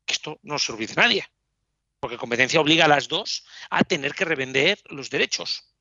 [0.07, 1.27] Que esto no se olvide nadie.
[2.01, 5.75] Porque competencia obliga a las dos a tener que revender los derechos.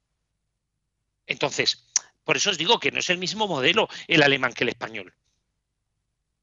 [1.26, 1.88] Entonces,
[2.24, 5.14] por eso os digo que no es el mismo modelo el alemán que el español.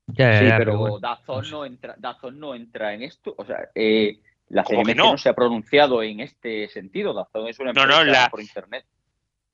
[0.09, 3.35] Ya, Sí, ya, pero bueno, Dazón no no entra, Dazón no entra en esto.
[3.38, 5.12] O sea, eh, la ¿Cómo que CNMC no?
[5.12, 5.19] no?
[5.19, 7.15] se ha pronunciado en este sentido.
[7.15, 8.85] Dazón es una No, empresa no, la- por internet.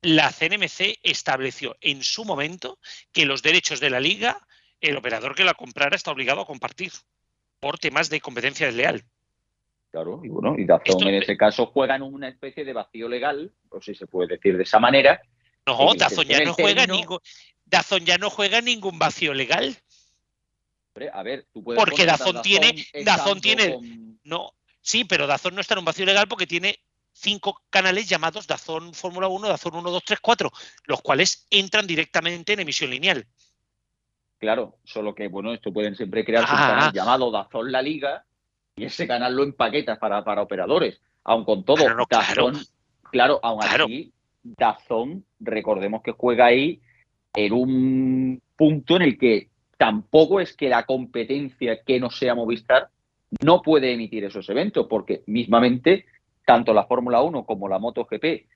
[0.03, 2.79] La CNMC estableció en su momento
[3.13, 4.39] que los derechos de la liga,
[4.81, 6.93] el operador que la comprara está obligado a compartir
[7.61, 9.03] por temas de competencia desleal.
[9.91, 13.09] Claro, y bueno, y Dazón Esto- en ese caso juega en una especie de vacío
[13.09, 15.21] legal, o si se puede decir de esa manera.
[15.67, 17.19] No, Dazón ya no juega ningún
[17.67, 19.77] Dazón ya no juega ningún vacío legal.
[20.99, 25.55] Hombre, A ver, tú puedes Porque Dazón tiene- Dazón tiene- con- No, sí, pero Dazón
[25.55, 26.81] no está en un vacío legal porque tiene
[27.13, 30.51] cinco canales llamados Dazón Fórmula 1, Dazón 1, 2, 3, 4,
[30.87, 33.25] los cuales entran directamente en emisión lineal.
[34.39, 36.69] Claro, solo que, bueno, esto pueden siempre crearse un Ah.
[36.69, 38.25] canal llamado Dazón La Liga
[38.77, 41.01] y ese canal lo empaquetas para, para operadores.
[41.25, 42.47] Aun con todo, Claro, no, claro.
[42.51, 42.67] Dazón,
[43.11, 43.85] claro, aún Claro.
[43.85, 46.81] así, Dazón, recordemos que juega ahí
[47.35, 52.89] en un punto en el que tampoco es que la competencia que no sea Movistar
[53.43, 56.05] no puede emitir esos eventos, porque mismamente
[56.45, 58.47] tanto la Fórmula 1 como la MotoGP,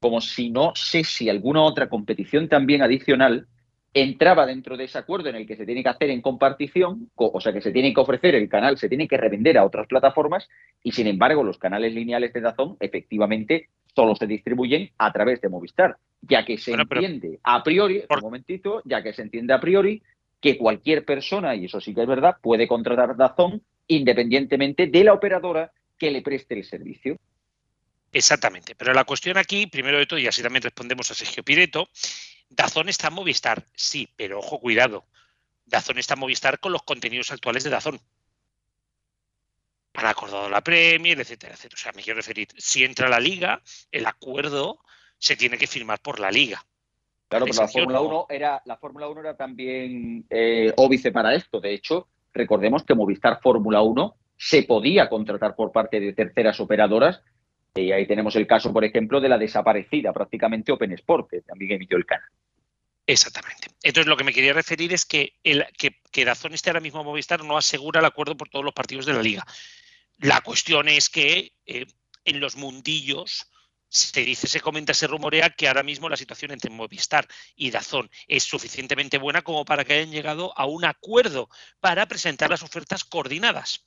[0.00, 3.46] como si no sé si alguna otra competición también adicional,
[3.94, 7.30] entraba dentro de ese acuerdo en el que se tiene que hacer en compartición, co-
[7.34, 9.86] o sea que se tiene que ofrecer el canal, se tiene que revender a otras
[9.86, 10.48] plataformas
[10.82, 15.50] y sin embargo los canales lineales de Dazón efectivamente solo se distribuyen a través de
[15.50, 19.52] Movistar, ya que se Bueno, entiende a priori, Por- un momentito, ya que se entiende
[19.52, 20.02] a priori
[20.42, 25.14] que cualquier persona, y eso sí que es verdad, puede contratar Dazón independientemente de la
[25.14, 27.16] operadora que le preste el servicio.
[28.12, 28.74] Exactamente.
[28.74, 31.88] Pero la cuestión aquí, primero de todo, y así también respondemos a Sergio Pireto,
[32.50, 35.06] Dazón está en Movistar, sí, pero ojo, cuidado.
[35.64, 38.00] Dazón está en Movistar con los contenidos actuales de Dazón.
[39.94, 41.78] Han acordado la Premier, etcétera, etcétera.
[41.78, 44.80] O sea, me quiero referir, si entra la liga, el acuerdo
[45.18, 46.66] se tiene que firmar por la liga.
[47.32, 48.04] Claro, pero la Fórmula no.
[48.04, 51.60] 1 era, la Fórmula 1 era también eh, óbice para esto.
[51.60, 57.22] De hecho, recordemos que Movistar Fórmula 1 se podía contratar por parte de terceras operadoras.
[57.74, 61.72] Y ahí tenemos el caso, por ejemplo, de la desaparecida prácticamente Open Sport, que también
[61.72, 62.28] emitió el canal.
[63.06, 63.68] Exactamente.
[63.82, 67.02] Entonces, lo que me quería referir es que, el, que, que Dazón esté ahora mismo
[67.02, 69.46] Movistar no asegura el acuerdo por todos los partidos de la liga.
[70.18, 71.86] La cuestión es que eh,
[72.26, 73.50] en los mundillos
[73.92, 78.10] se dice, se comenta, se rumorea que ahora mismo la situación entre Movistar y Dazón
[78.26, 83.04] es suficientemente buena como para que hayan llegado a un acuerdo para presentar las ofertas
[83.04, 83.86] coordinadas.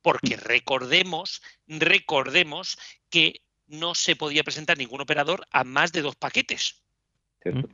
[0.00, 2.78] Porque recordemos, recordemos
[3.10, 6.82] que no se podía presentar ningún operador a más de dos paquetes.
[7.42, 7.68] ¿cierto?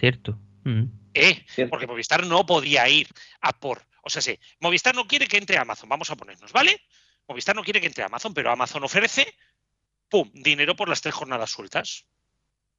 [0.00, 0.40] Cierto.
[0.64, 0.86] Mm.
[1.14, 1.70] Eh, Cierto.
[1.70, 3.06] porque Movistar no podía ir
[3.40, 3.86] a por.
[4.02, 6.82] O sea, sí, Movistar no quiere que entre Amazon, vamos a ponernos, ¿vale?
[7.28, 9.32] Movistar no quiere que entre Amazon, pero Amazon ofrece,
[10.10, 12.04] ¡pum!, dinero por las tres jornadas sueltas.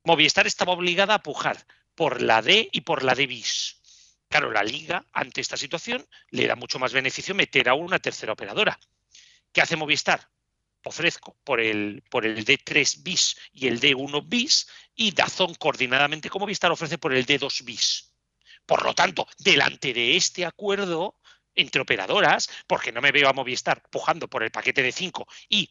[0.04, 1.65] Movistar estaba obligada a pujar
[1.96, 3.82] por la D y por la D bis.
[4.28, 8.34] Claro, la liga, ante esta situación, le da mucho más beneficio meter a una tercera
[8.34, 8.80] operadora.
[9.52, 10.30] ¿Qué hace Movistar?
[10.84, 16.41] Ofrezco por el, por el D3 bis y el D1 bis y Dazón coordinadamente con
[16.41, 18.13] Movistar ofrece por el D2 bis.
[18.65, 21.17] Por lo tanto, delante de este acuerdo
[21.54, 25.70] entre operadoras, porque no me veo a Movistar pujando por el paquete de 5 y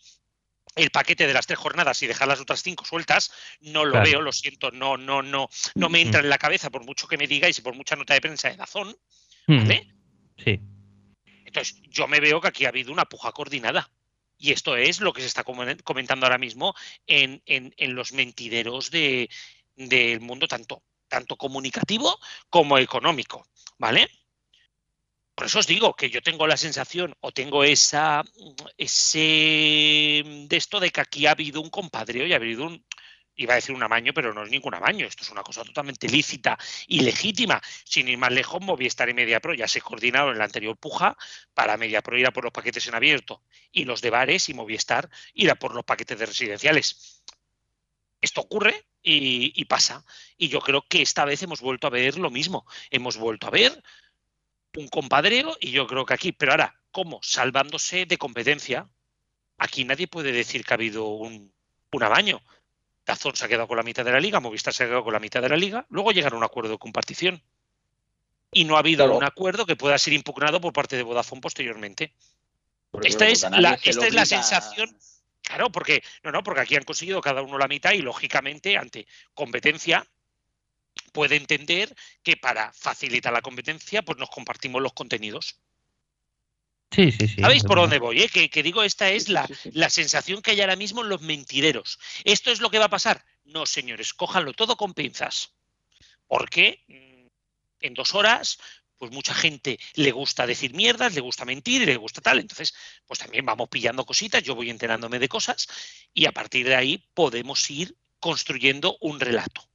[0.77, 4.07] el paquete de las tres jornadas y dejar las otras cinco sueltas, no lo Claro.
[4.11, 7.17] veo, lo siento, no, no, no, no me entra en la cabeza por mucho que
[7.19, 8.97] me digáis y por mucha nota de prensa de Dazón,
[9.47, 9.59] Mm.
[9.59, 9.95] ¿vale?
[10.39, 10.61] Sí.
[11.45, 13.91] Entonces, yo me veo que aquí ha habido una puja coordinada.
[14.39, 16.75] Y esto es lo que se está comen- comentando ahora mismo
[17.07, 19.29] en, en- en los mentideros de-
[19.77, 23.45] del mundo, tanto, tanto comunicativo como económico.
[23.79, 24.09] ¿Vale?
[25.41, 28.23] Por eso os digo que yo tengo la sensación o tengo esa
[28.77, 32.85] ese de esto de que aquí ha habido un compadreo y ha habido un
[33.37, 36.11] iba a decir un amaño, pero no es ningún amaño, esto es una cosa totalmente
[36.11, 37.59] lícita y legítima.
[37.87, 41.17] Sin ir más lejos, Movistar y MediaPro ya se coordinaron en la anterior puja
[41.55, 45.09] para MediaPro ir a por los paquetes en abierto y los de bares y Movistar
[45.33, 47.23] ir a por los paquetes de residenciales.
[48.21, 50.05] Esto ocurre y, y pasa.
[50.37, 52.67] Y yo creo que esta vez hemos vuelto a ver lo mismo.
[52.91, 53.83] Hemos vuelto a ver
[54.77, 57.21] un compadreo y yo creo que aquí, pero ahora, ¿Cómo?
[57.23, 58.89] Salvándose de competencia.
[59.59, 61.53] Aquí nadie puede decir que ha habido un,
[61.93, 62.41] un amaño.
[63.07, 65.13] Dazón se ha quedado con la mitad de la liga, Movistar se ha quedado con
[65.13, 67.41] la mitad de la liga, luego llegaron a un acuerdo de compartición.
[68.53, 69.19] Y no ha habido Claro.
[69.19, 72.13] un acuerdo que pueda ser impugnado por parte de Vodafone posteriormente.
[72.91, 74.99] Porque, Esta es la- esta es la sensación-
[75.43, 79.07] Claro, porque no, no, porque aquí han conseguido cada uno la mitad y lógicamente ante
[79.33, 80.05] competencia
[81.13, 85.61] puede entender que para facilitar la competencia pues nos compartimos los contenidos.
[86.91, 87.41] Sí, sí, sí.
[87.41, 88.23] ¿Sabéis por dónde voy?
[88.23, 88.29] eh?
[88.29, 89.71] Que, que digo, esta es la, sí, sí.
[89.75, 92.01] la sensación que hay ahora mismo en los mentideros.
[92.25, 93.25] ¿Esto es lo que va a pasar?
[93.45, 95.53] No, señores, cójanlo todo con pinzas.
[96.27, 97.27] Porque mm,
[97.81, 98.59] en dos horas,
[98.97, 102.41] pues mucha gente le gusta decir mierdas, le gusta mentir y le gusta tal.
[102.41, 102.75] Entonces,
[103.07, 105.69] pues también vamos pillando cositas, yo voy enterándome de cosas
[106.13, 109.70] y a partir de ahí podemos ir construyendo un relato.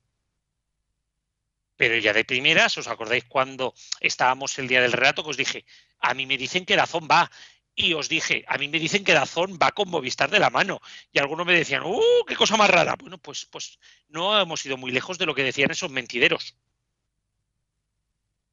[1.77, 5.65] Pero ya de primeras, ¿os acordáis cuando estábamos el día del relato que os dije,
[5.99, 7.29] a mí me dicen que Dazón va
[7.75, 10.79] y os dije, a mí me dicen que Dazón va con Movistar de la mano.
[11.11, 12.95] Y algunos me decían, ¡uh, qué cosa más rara!
[12.97, 16.55] Bueno, pues, pues no hemos ido muy lejos de lo que decían esos mentideros.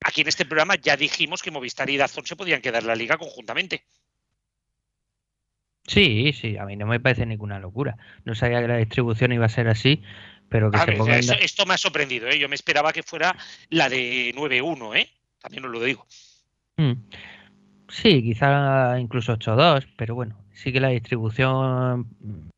[0.05, 2.97] Aquí en este programa ya dijimos que Movistar y Dazón se podían quedar en la
[2.97, 3.85] liga conjuntamente.
[5.87, 7.97] Sí, sí, a mí no me parece ninguna locura.
[8.25, 10.03] No sabía que la distribución iba a ser así,
[10.53, 11.19] pero que A se ver, pongan.
[11.19, 12.39] eso- esto me ha sorprendido, ¿eh?
[12.39, 13.35] Yo me esperaba que fuera
[13.71, 15.09] la de 9-1, ¿eh?
[15.41, 16.07] También os lo digo.
[16.77, 16.93] Mm.
[17.89, 22.07] Sí, quizá incluso 8-2, pero bueno, sí que la distribución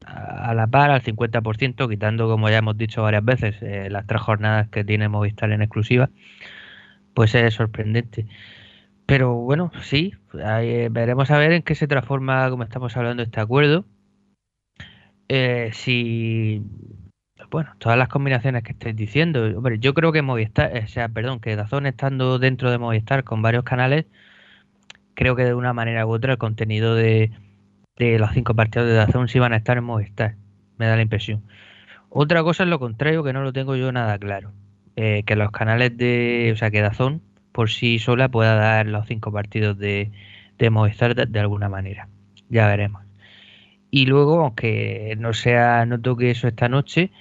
[0.07, 4.21] a la par al 50%, quitando, como ya hemos dicho varias veces, eh, las tres
[4.23, 6.11] jornadas que tiene Movistar en exclusiva,
[7.15, 8.27] pues es sorprendente.
[9.07, 13.23] Pero bueno, sí, ahí, eh, veremos a ver en qué se transforma, como estamos hablando,
[13.23, 13.85] este acuerdo.
[15.29, 16.63] Eh, si,
[17.55, 21.09] bueno, todas las combinaciones que estáis diciendo, hombre, yo creo que Movistar, eh, o sea,
[21.09, 24.07] perdón, que Dazón estando dentro de Movistar con varios canales,
[25.15, 27.31] creo que de una manera u otra el contenido de,
[27.97, 30.35] de los cinco partidos de Dazón sí van a estar en Movistar,
[30.79, 31.45] me da la impresión.
[32.09, 34.51] Otra cosa es lo contrario, que no lo tengo yo nada claro.
[34.97, 39.07] Eh, que los canales de, o sea, que Dazón por sí sola pueda dar los
[39.07, 40.11] cinco partidos de,
[40.73, 42.09] Movistar de, de alguna manera.
[42.49, 43.05] Ya veremos.
[43.93, 47.13] Y luego, aunque no sea, no toque eso esta noche,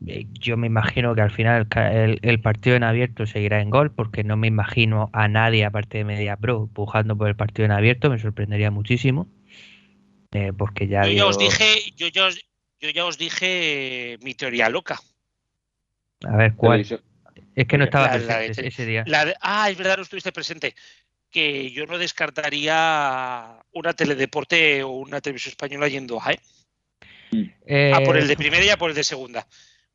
[0.00, 1.66] yo me imagino que al final
[2.22, 6.04] el, partido en abierto seguirá en gol, porque no me imagino a nadie aparte de
[6.04, 9.28] Media Pro pujando por el partido en abierto, me sorprendería muchísimo.
[10.32, 12.38] eh, porque ya Yo ya os dije, yo ya os,
[12.80, 14.98] yo ya os dije mi teoría loca.
[16.26, 16.84] a ver cuál.
[17.54, 19.04] Es que no estaba La- la de- presente ese- ese día.
[19.06, 20.74] La de- ah, es verdad, no estuviste presente.
[21.30, 26.40] Que yo no descartaría una teledeporte o una televisión española yendo a, ¿eh?
[27.92, 29.46] a por el de Eh, primera y a por el de segunda.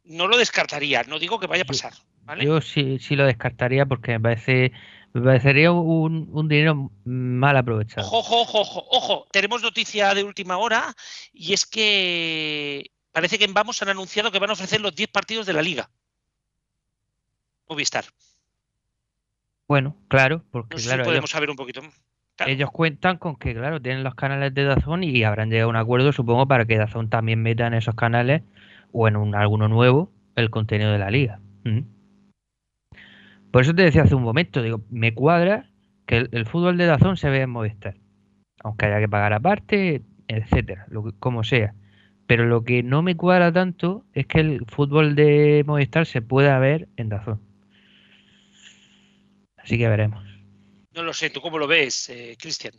[0.10, 1.93] No lo descartaría, no digo que vaya a pasar.
[2.24, 2.43] ¿vale?
[2.43, 4.72] Yo sí, sí lo descartaría porque me parece
[5.13, 8.08] me parecería un, un dinero mal aprovechado.
[8.08, 9.28] Ojo, ojo, ojo, ojo.
[9.32, 10.95] Tenemos noticia de última hora
[11.32, 15.10] y es que parece que en Vamos han anunciado que van a ofrecer los 10
[15.10, 15.91] partidos de la liga.
[17.67, 18.06] Movistar.
[19.67, 21.82] Bueno, claro, porque No sé claro, si ellos, podemos saber un poquito.
[22.36, 22.52] Claro.
[22.52, 25.76] ellos cuentan con que, claro, tienen los canales de Dazón y habrán llegado a un
[25.76, 28.41] acuerdo, supongo, para que Dazón también meta en esos canales
[28.91, 31.39] o en un, alguno nuevo el contenido de la liga.
[33.52, 35.69] Por eso te decía hace un momento, digo, me cuadra
[36.06, 37.95] que el, el fútbol de Dazón se vea en Movistar,
[38.63, 41.73] aunque haya que pagar aparte, etcétera, lo que, como sea.
[42.28, 46.60] Pero lo que no me cuadra tanto es que el fútbol de Movistar se pueda
[46.60, 47.41] ver en Dazón.
[49.58, 50.23] Así que veremos.
[50.93, 52.73] No lo sé, ¿tú cómo lo ves, eh, Cristian?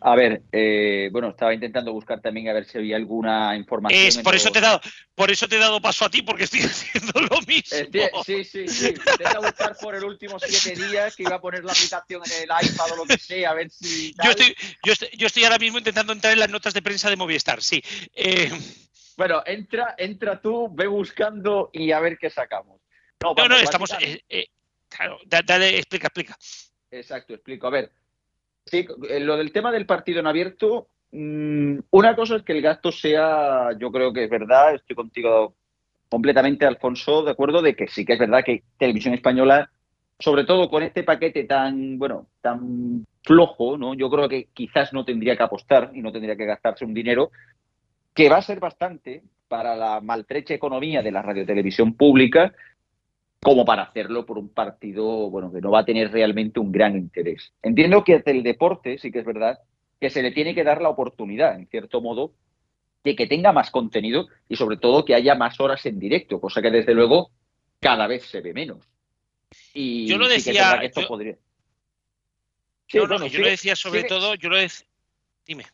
[0.00, 4.06] A ver, eh, bueno, estaba intentando buscar también a ver si había alguna información.
[4.06, 4.80] Es, por, eso los- te he dado,
[5.14, 7.78] por eso te he dado paso a ti, porque estoy haciendo lo mismo.
[7.92, 8.84] Eh, sí, sí, sí.
[8.88, 12.66] Intenta buscar por el último siete días que iba a poner la aplicación en el
[12.66, 14.12] iPad o lo que sea, a ver si.
[14.22, 17.08] Yo estoy, yo, estoy, yo estoy ahora mismo intentando entrar en las notas de prensa
[17.08, 17.82] de Movistar, sí.
[18.14, 18.50] Eh,
[19.16, 22.80] Bueno, entra, entra tú, ve buscando y a ver qué sacamos.
[23.22, 23.90] no, vamos, no, estamos.
[24.00, 24.46] eh, eh,
[24.88, 26.36] claro, da- dale, explica, explica.
[26.90, 27.66] Exacto, explico.
[27.66, 27.92] A ver,
[28.66, 32.62] sí, eh, lo del tema del partido en abierto, mm, una cosa es que el
[32.62, 35.54] gasto sea, yo creo que es verdad, estoy contigo
[36.08, 39.70] completamente, Alfonso, de acuerdo, de que sí que es verdad que Televisión Española,
[40.18, 43.94] sobre todo con este paquete tan, bueno, tan flojo, ¿no?
[43.94, 47.30] Yo creo que quizás no tendría que apostar y no tendría que gastarse un dinero
[48.14, 52.54] que va a ser bastante para la maltrecha economía de la radiotelevisión pública
[53.44, 56.96] como para hacerlo por un partido bueno que no va a tener realmente un gran
[56.96, 57.52] interés.
[57.62, 59.58] Entiendo que el deporte sí que es verdad
[60.00, 62.32] que se le tiene que dar la oportunidad, en cierto modo,
[63.04, 66.62] de que tenga más contenido y sobre todo que haya más horas en directo, cosa
[66.62, 67.30] que desde luego
[67.80, 68.78] cada vez se ve menos.
[69.74, 71.36] Y Yo lo sí que es decía, que esto yo- podría.
[72.88, 74.86] yo lo decía sobre todo, yo lo decía.
[75.46, 75.64] Dime.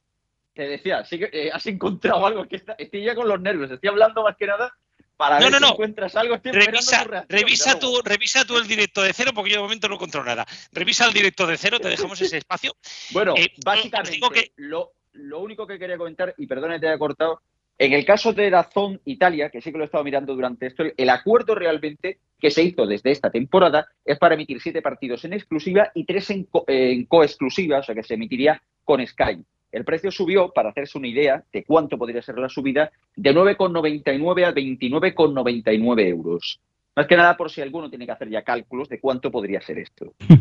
[0.54, 3.70] Te decía, sí que eh, has encontrado algo que está, estoy ya con los nervios,
[3.70, 4.72] estoy hablando más que nada
[5.20, 5.70] para no, ver no, si no.
[5.72, 6.35] encuentras algo.
[6.35, 9.96] Estoy revisa, revisa, tu, revisa tú el directo de cero, porque yo de momento no
[9.96, 10.46] encuentro nada.
[10.72, 12.72] Revisa el directo de cero, te dejamos ese espacio.
[13.12, 17.42] Bueno, eh, básicamente, lo, lo, único que quería comentar, y perdona que te haya cortado,
[17.76, 20.85] en el caso de Dazón Italia, que sí que lo he estado mirando durante esto,
[20.96, 25.35] el acuerdo realmente que se hizo desde esta temporada es para emitir siete partidos en
[25.35, 29.44] exclusiva y tres en, co en coexclusiva, o sea que se emitiría con Sky.
[29.72, 34.44] El precio subió, para hacerse una idea de cuánto podría ser la subida, de 9,99
[34.44, 36.61] a 29,99 euros.
[36.96, 39.78] Más que nada por si alguno tiene que hacer ya cálculos de cuánto podría ser
[39.78, 40.12] esto.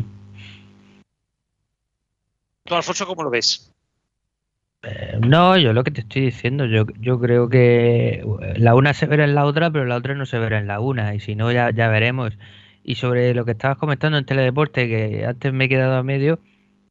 [2.64, 3.72] ¿Tú, Alfonso, cómo lo ves?
[4.82, 8.24] Eh, no, yo lo que te estoy diciendo, yo, yo creo que
[8.56, 10.80] la una se verá en la otra, pero la otra no se verá en la
[10.80, 12.36] una, y si no, ya, ya veremos.
[12.82, 16.38] Y sobre lo que estabas comentando en Teledeporte, que antes me he quedado a medio,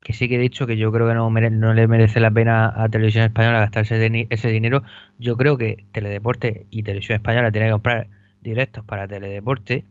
[0.01, 2.73] que sí que he dicho que yo creo que no, no le merece la pena
[2.75, 4.83] a Televisión Española gastarse ese dinero.
[5.17, 8.07] Yo creo que Teledeporte y Televisión Española tienen que comprar
[8.41, 9.85] directos para Teledeporte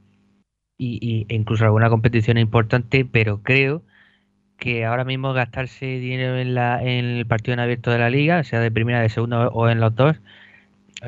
[0.79, 3.83] y, y, e incluso alguna competición importante, pero creo
[4.59, 8.45] que ahora mismo gastarse dinero en, la, en el partido en abierto de la liga,
[8.45, 10.21] sea de primera, de segunda o en los dos,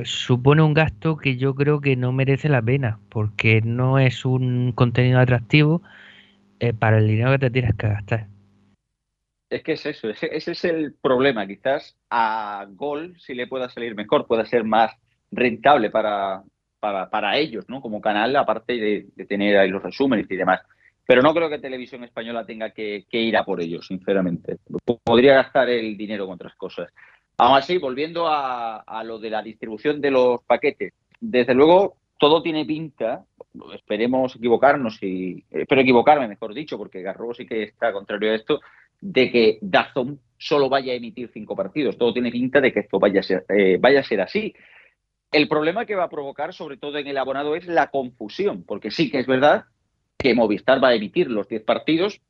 [0.05, 4.73] supone un gasto que yo creo que no merece la pena, porque no es un
[4.73, 5.83] contenido atractivo
[6.61, 8.29] eh, para el dinero que te tienes que gastar.
[9.51, 11.47] Es que es eso, ese, ese, es el problema.
[11.47, 14.93] Quizás a Gol si le pueda salir mejor, pueda ser más
[15.33, 16.43] rentable para,
[16.79, 17.81] para, para ellos, ¿no?
[17.81, 20.61] Como canal, aparte de, de, tener ahí los resúmenes y demás.
[21.05, 24.59] Pero no creo que Televisión Española tenga que, que ir a por ellos, sinceramente.
[25.03, 26.93] Podría gastar el dinero con otras cosas.
[27.37, 32.43] Aún así, volviendo a, a lo de la distribución de los paquetes, desde luego todo
[32.43, 33.25] tiene pinta,
[33.75, 38.61] esperemos equivocarnos y espero equivocarme, mejor dicho, porque Garro sí que está contrario a esto,
[39.01, 41.99] de que Dazón solo vaya a emitir cinco partidos.
[41.99, 44.55] Todo tiene pinta de que esto vaya a ser, eh, vaya a ser así.
[45.31, 48.91] El problema que va a provocar, sobre todo en el abonado, es la confusión, porque
[48.91, 49.65] sí que es verdad
[50.19, 52.21] que Movistar va a emitir los 10 partidos.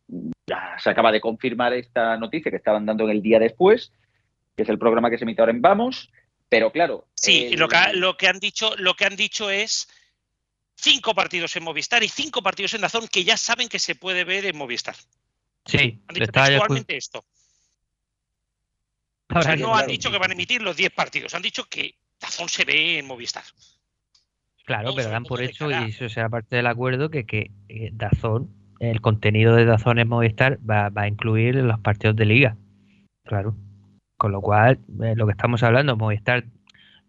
[0.47, 3.93] Ya se acaba de confirmar esta noticia que estaban dando en el día después,
[4.57, 6.11] que es el programa que se emite ahora en Vamos.
[6.49, 7.07] Pero claro.
[7.15, 7.59] Sí, el...
[7.59, 9.89] lo, que, lo, que han dicho, lo que han dicho es
[10.77, 14.25] cinco partidos en Movistar y cinco partidos en Dazón que ya saben que se puede
[14.25, 14.97] ver en Movistar.
[15.65, 17.25] Sí, han dicho textualmente esto.
[19.33, 21.95] O sea, no han dicho que van a emitir los 10 partidos, han dicho que
[22.21, 23.45] Dazón se ve en Movistar.
[24.65, 28.51] Claro, pero dan por hecho, y eso será parte del acuerdo, que, que eh, Dazón,
[28.79, 32.57] el contenido de Dazón en Movistar va, va, a incluir los partidos de liga.
[33.25, 33.57] Claro.
[34.17, 36.45] Con lo cual, eh, lo que estamos hablando, Movistar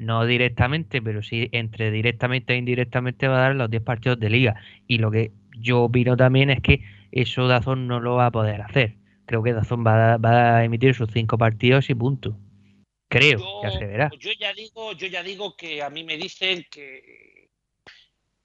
[0.01, 4.29] no directamente, pero sí entre directamente e indirectamente va a dar los 10 partidos de
[4.29, 4.55] liga.
[4.87, 6.81] Y lo que yo opino también es que
[7.11, 8.97] eso Dazón no lo va a poder hacer.
[9.25, 12.37] Creo que Dazón va a, va a emitir sus cinco partidos y punto.
[13.07, 14.09] Creo, yo, ya se verá.
[14.09, 17.49] Pues yo ya digo, yo ya digo que a mí me dicen que,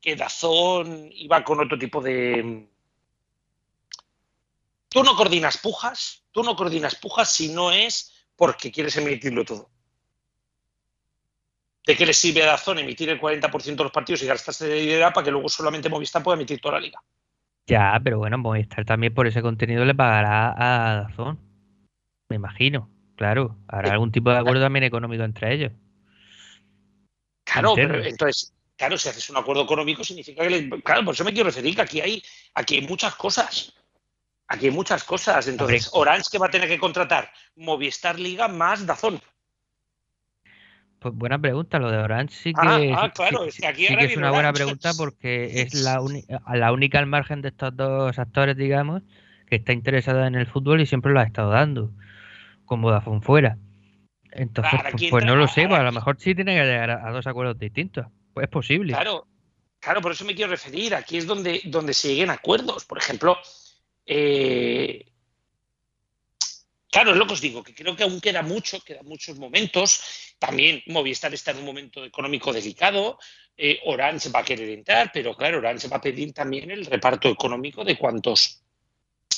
[0.00, 2.68] que Dazón iba con otro tipo de.
[4.88, 9.70] Tú no coordinas pujas, tú no coordinas pujas si no es porque quieres emitirlo todo.
[11.86, 14.80] ¿De qué le sirve a Dazón emitir el 40% de los partidos y gastarse de
[14.80, 17.00] dinero para que luego solamente Movistar pueda emitir toda la liga?
[17.66, 21.38] Ya, pero bueno, Movistar también por ese contenido le pagará a Dazón.
[22.28, 23.56] Me imagino, claro.
[23.66, 25.72] Habrá algún tipo de acuerdo también económico entre ellos.
[27.44, 31.24] Claro, pero entonces, claro, si haces un acuerdo económico significa que, le, claro, por eso
[31.24, 32.22] me quiero referir que aquí hay,
[32.54, 33.72] aquí hay muchas cosas.
[34.48, 35.48] Aquí hay muchas cosas.
[35.48, 39.20] Entonces, Orange que va a tener que contratar Movistar Liga más Dazón.
[40.98, 43.86] Pues buena pregunta, lo de Orange sí que, ah, ah, claro, sí, es, que, aquí
[43.86, 46.00] sí que es una buena pregunta porque es la,
[46.54, 49.02] la única al margen de estos dos actores, digamos,
[49.46, 51.92] que está interesada en el fútbol y siempre lo ha estado dando,
[52.64, 53.58] con Vodafone fuera.
[54.32, 57.08] Entonces, pues, pues, no lo sé, pues a lo mejor sí tiene que llegar a,
[57.08, 58.06] a, dos acuerdos distintos.
[58.34, 58.92] Pues es posible.
[58.92, 59.26] Claro,
[59.80, 60.94] claro, por eso me quiero referir.
[60.94, 62.84] Aquí es donde, donde se lleguen acuerdos.
[62.84, 63.38] Por ejemplo,
[64.04, 65.06] eh,
[66.96, 70.00] Claro, es lo que os digo, que creo que aún queda mucho, quedan muchos momentos.
[70.38, 73.18] También Movistar está en un momento económico delicado.
[73.54, 77.28] Eh, Orange va a querer entrar, pero claro, Orange va a pedir también el reparto
[77.28, 78.62] económico de cuántos,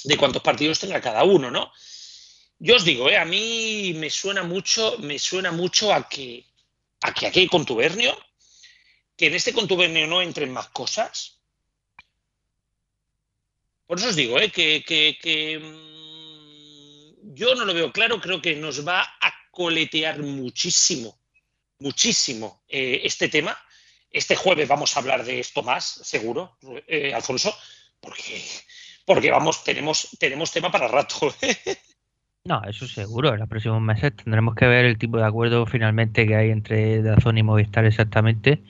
[0.05, 1.72] de cuántos partidos tenga cada uno, ¿no?
[2.61, 6.47] Yo os digo, eh, a mí me suena mucho, me suena mucho a que,
[7.01, 8.16] a que aquí hay contubernio,
[9.16, 11.41] que en este contubernio no entren más cosas.
[13.85, 15.89] Por eso os digo, eh, que, que, que
[17.39, 21.16] yo no lo veo claro, creo que nos va a coletear muchísimo,
[21.78, 23.57] muchísimo eh, este tema.
[24.11, 27.55] Este jueves vamos a hablar de esto más, seguro, eh, Alfonso,
[28.01, 28.43] porque,
[29.05, 31.34] porque vamos, tenemos, tenemos tema para rato.
[32.45, 33.34] No, eso seguro.
[33.34, 37.03] En los próximos meses tendremos que ver el tipo de acuerdo finalmente que hay entre
[37.03, 38.62] Dazón y Movistar exactamente.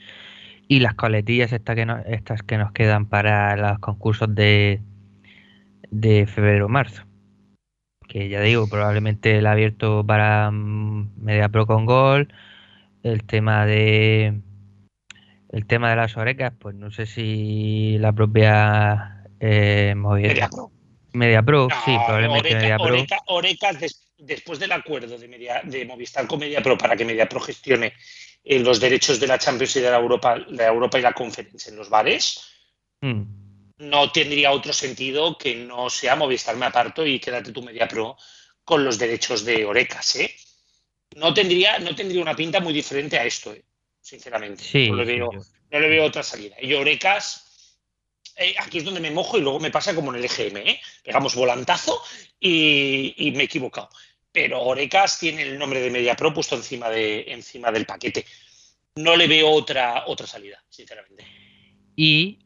[0.67, 4.81] Y las coletillas estas que, estas que nos quedan para los concursos de,
[5.91, 7.08] de febrero-marzo.
[8.09, 12.33] Que ya digo, probablemente el abierto para mm, Media Pro con Gol.
[13.03, 14.41] El tema de.
[15.51, 20.49] El tema de las orecas, pues no sé si la propia eh, Movistar.
[21.13, 22.95] Media Pro, sí, probablemente Media Pro.
[23.27, 23.71] Oreca,
[24.17, 27.93] después del acuerdo de, Media, de Movistar con Media Pro para que Media Pro gestione
[28.43, 31.69] eh, los derechos de la Champions y de la Europa, la Europa y la Conference
[31.69, 32.51] en los bares,
[33.01, 33.48] hmm.
[33.79, 38.17] No tendría otro sentido que no sea Movistar me aparto y quédate tu Media Pro
[38.63, 40.35] con los derechos de Orecas, ¿eh?
[41.15, 43.63] No tendría, no tendría una pinta muy diferente a esto, ¿eh?
[43.99, 44.63] sinceramente.
[44.89, 46.55] no, le veo, no le veo otra salida.
[46.61, 47.49] Y Orecas
[48.35, 50.81] eh, aquí es donde me mojo y luego me pasa como en el EGM, ¿eh?
[51.03, 52.01] Pegamos volantazo
[52.39, 53.89] y, me he equivocado.
[54.31, 58.25] Pero Orecas tiene el nombre de Media Pro puesto encima, de, encima del paquete.
[58.95, 61.25] No le veo otra, otra salida, sinceramente.
[61.95, 62.39] Y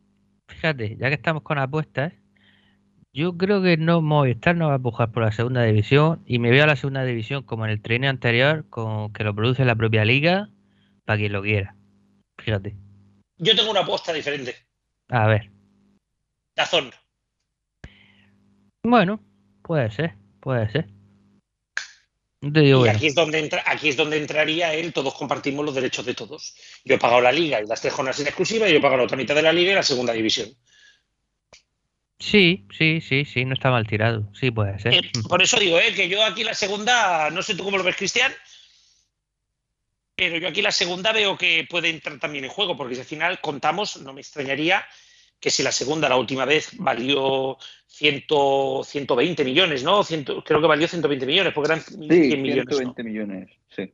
[0.47, 2.13] fíjate, ya que estamos con apuestas,
[3.13, 6.49] yo creo que no Movistar no va a empujar por la segunda división y me
[6.49, 9.75] veo a la segunda división como en el tren anterior, con que lo produce la
[9.75, 10.49] propia liga,
[11.05, 11.75] para quien lo quiera.
[12.39, 12.75] Fíjate.
[13.37, 14.55] Yo tengo una apuesta diferente.
[15.09, 15.51] A ver.
[16.55, 16.91] Dazón.
[18.83, 19.23] Bueno,
[19.61, 20.89] puede ser, puede ser.
[22.43, 26.13] Y aquí, es donde entra, aquí es donde entraría él, todos compartimos los derechos de
[26.13, 26.55] todos.
[26.83, 28.97] Yo he pagado la liga y las tres jornadas en exclusiva, y yo he pagado
[28.97, 30.49] la otra mitad de la liga y la segunda división.
[32.19, 34.29] Sí, sí, sí, sí, no está mal tirado.
[34.33, 34.93] Sí, puede ser.
[34.93, 37.83] Eh, por eso digo, eh, que yo aquí la segunda, no sé tú cómo lo
[37.83, 38.33] ves, Cristian,
[40.15, 43.07] pero yo aquí la segunda veo que puede entrar también en juego, porque si al
[43.07, 44.85] final contamos, no me extrañaría
[45.43, 48.27] que si la segunda, la última vez, valió 100,
[48.85, 50.01] 120 millones, ¿no?
[50.41, 51.99] creo que valió 120 millones, porque eran 100
[52.41, 52.63] millones.
[52.69, 53.91] 120 millones, sí.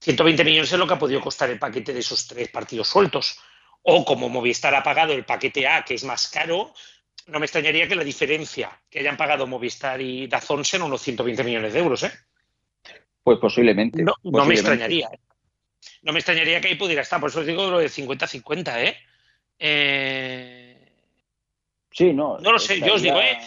[0.00, 3.38] 120 millones es lo que ha podido costar el paquete de esos tres partidos sueltos.
[3.82, 6.72] O como Movistar ha pagado el paquete A, que es más caro,
[7.26, 11.44] no me extrañaría que la diferencia que hayan pagado Movistar y Dazón sean unos 120
[11.44, 12.12] millones de euros, ¿eh?
[13.22, 14.02] Pues posiblemente.
[14.02, 14.14] No,
[14.46, 15.10] me extrañaría.
[15.12, 15.20] ¿eh?
[16.00, 17.20] No me extrañaría que ahí pudiera estar.
[17.20, 18.96] Por eso os digo lo de 50-50, ¿eh?
[19.58, 20.59] eh
[21.90, 22.38] Sí, no.
[22.38, 23.38] No lo sé, yo os digo, ¿eh?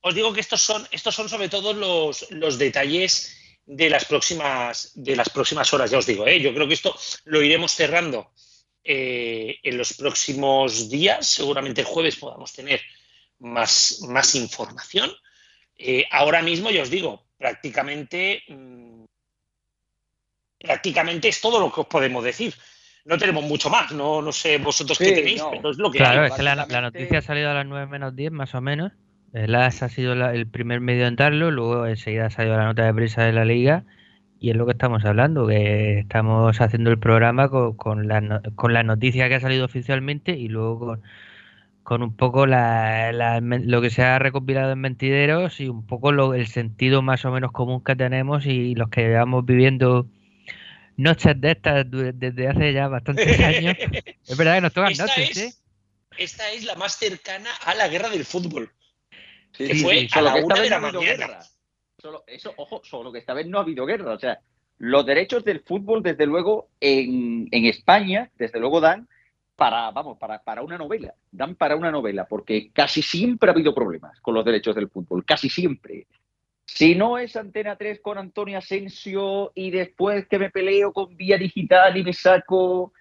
[0.00, 3.36] os digo que estos son, estos son sobre todo los, los detalles
[3.66, 6.40] de las próximas de las próximas horas, ya os digo, ¿eh?
[6.40, 8.32] yo creo que esto lo iremos cerrando
[8.82, 12.80] eh, en los próximos días, seguramente el jueves podamos tener
[13.38, 15.12] más, más información.
[15.76, 19.04] Eh, ahora mismo, ya os digo, prácticamente, mm,
[20.58, 22.54] prácticamente es todo lo que os podemos decir
[23.04, 23.92] no tenemos mucho más.
[23.92, 27.18] No, no sé vosotros qué tenéis, pero es lo que Claro, es que la, noticia
[27.18, 28.92] ha salido a las 9 menos 10, más o menos.
[29.32, 32.84] El AS ha sido el primer medio en darlo, luego enseguida ha salido la nota
[32.84, 33.84] de prensa de la liga
[34.40, 38.72] y es lo que estamos hablando, que estamos haciendo el programa con, con, la, con
[38.72, 41.02] la noticia que ha salido oficialmente y luego con,
[41.82, 46.34] con un poco la, lo que se ha recopilado en mentideros y un poco lo,
[46.34, 50.06] el sentido más o menos común que tenemos y los que llevamos viviendo
[51.00, 53.76] noches de estas desde hace ya bastantes años.
[54.26, 55.52] es verdad que nos tocan noches, ¿eh?
[56.16, 58.70] Esta es la más cercana a la guerra del fútbol.
[59.52, 61.40] que fue a la una de la mañana.
[61.98, 64.14] Solo, eso, ojo, solo que esta vez no ha habido guerra.
[64.14, 64.40] O sea,
[64.78, 69.08] los derechos del fútbol, desde luego, en, en España, desde luego dan
[69.54, 71.14] para, vamos, para, para una novela.
[71.30, 75.24] Dan para una novela, porque casi siempre ha habido problemas con los derechos del fútbol.
[75.24, 76.06] Casi siempre.
[76.74, 81.36] Si no es Antena 3 con Antonio Asensio y después que me peleo con Vía
[81.36, 82.92] Digital y me saco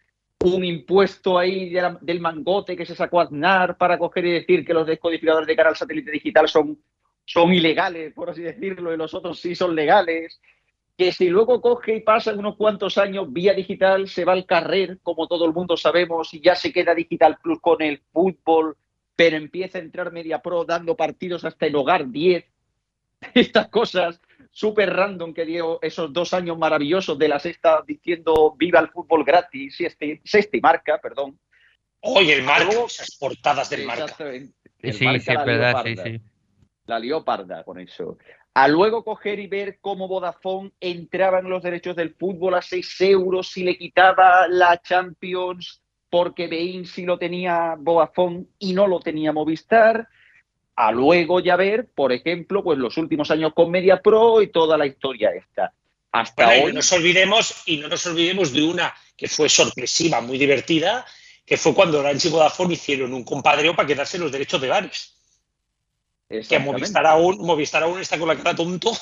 [0.43, 4.88] un impuesto ahí del mangote que se sacó Aznar para coger y decir que los
[4.88, 6.80] descodificadores de cara al satélite digital son,
[7.26, 10.41] son ilegales, por así decirlo, y los otros sí son legales.
[10.97, 14.97] Que si luego coge y pasa unos cuantos años, Vía Digital se va al carrer,
[15.03, 18.76] como todo el mundo sabemos, y ya se queda Digital Plus con el fútbol,
[19.15, 22.45] pero empieza a entrar Media Pro dando partidos hasta el hogar 10
[23.34, 28.80] estas cosas súper random que dio esos dos años maravillosos de la sexta diciendo viva
[28.80, 31.39] el fútbol gratis, y este, sexta y marca, perdón.
[32.01, 34.07] Oye, el marca, esas portadas del marca.
[34.17, 36.22] sí, sí, es verdad, sí, sí.
[36.86, 38.17] La leoparda con eso.
[38.53, 43.01] A luego coger y ver cómo Vodafone entraba en los derechos del fútbol a 6
[43.01, 48.99] euros y le quitaba la Champions porque Bein sí lo tenía Vodafone y no lo
[48.99, 50.07] tenía Movistar
[50.80, 54.77] a luego ya ver, por ejemplo, pues los últimos años con Media Pro y toda
[54.77, 55.73] la historia esta.
[56.09, 56.55] Hasta hoy.
[56.55, 61.05] Y no nos olvidemos, y no nos olvidemos de una que fue sorpresiva, muy divertida,
[61.45, 65.15] que fue cuando Orange y Vodafone hicieron un compadreo para quedarse los derechos de bares.
[66.47, 68.97] Que Movistar aún, Movistar aún está con la cara tonto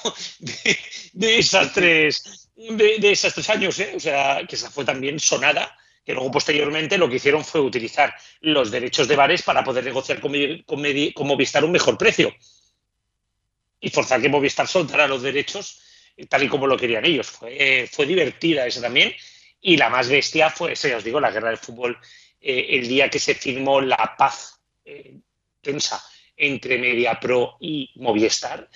[1.14, 3.94] de, esas tres, de, de esos tres años, ¿eh?
[3.96, 5.78] O sea, que esa fue también sonada
[6.08, 10.22] que luego posteriormente lo que hicieron fue utilizar los derechos de bares para poder negociar
[10.22, 10.32] con,
[11.28, 12.34] Movistar un mejor precio
[13.82, 15.82] y forzar que Movistar soltara los derechos
[16.30, 17.28] tal y como lo querían ellos.
[17.28, 19.14] Fue, fue divertida esa también
[19.60, 21.98] y la más bestia fue, esa, os digo, la guerra del fútbol,
[22.40, 25.18] eh, el día que se firmó la paz eh,
[25.60, 26.02] tensa
[26.38, 28.70] entre MediaPro y Movistar.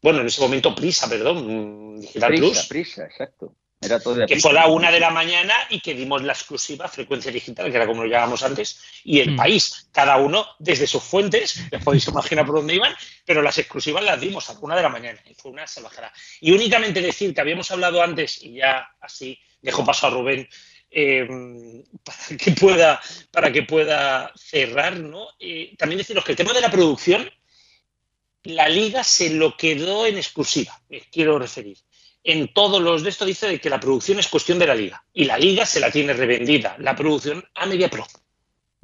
[0.00, 2.66] Bueno, en ese momento Prisa, perdón, Digital prisa, Plus.
[2.68, 7.30] Prisa, exacto que fue la una de la mañana y que dimos la exclusiva frecuencia
[7.30, 9.36] digital, que era como lo llamábamos antes, y el mm.
[9.36, 14.02] país, cada uno desde sus fuentes, les podéis imaginar por dónde iban, pero las exclusivas
[14.02, 16.12] las dimos a la una de la mañana y fue una salvajada.
[16.40, 20.48] Y únicamente decir que habíamos hablado antes, y ya así dejo paso a Rubén,
[20.90, 21.28] eh,
[22.04, 23.00] para, que pueda,
[23.30, 25.28] para que pueda cerrar, ¿no?
[25.38, 27.30] Eh, también deciros que el tema de la producción,
[28.44, 31.76] la liga se lo quedó en exclusiva, me quiero referir
[32.26, 35.04] en todos los de esto dice de que la producción es cuestión de la liga
[35.14, 38.04] y la liga se la tiene revendida, la producción a Media Pro.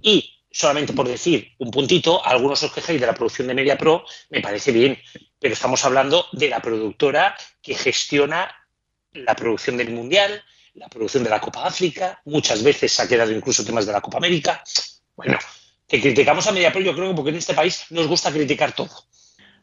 [0.00, 4.04] Y solamente por decir un puntito, algunos os quejáis de la producción de Media Pro,
[4.30, 4.96] me parece bien,
[5.40, 8.48] pero estamos hablando de la productora que gestiona
[9.12, 10.40] la producción del Mundial,
[10.74, 14.00] la producción de la Copa África, muchas veces se ha quedado incluso temas de la
[14.00, 14.62] Copa América.
[15.16, 15.36] Bueno,
[15.88, 18.72] que criticamos a Media Pro, yo creo que porque en este país nos gusta criticar
[18.72, 19.04] todo.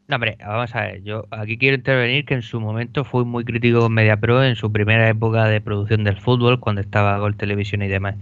[0.09, 3.45] No, hombre, vamos a ver, yo aquí quiero intervenir que en su momento fui muy
[3.45, 7.83] crítico con MediaPro en su primera época de producción del fútbol, cuando estaba Gol Televisión
[7.83, 8.15] y demás.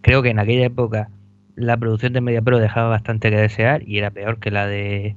[0.00, 1.08] Creo que en aquella época
[1.56, 5.16] la producción de MediaPro dejaba bastante que desear y era peor que la de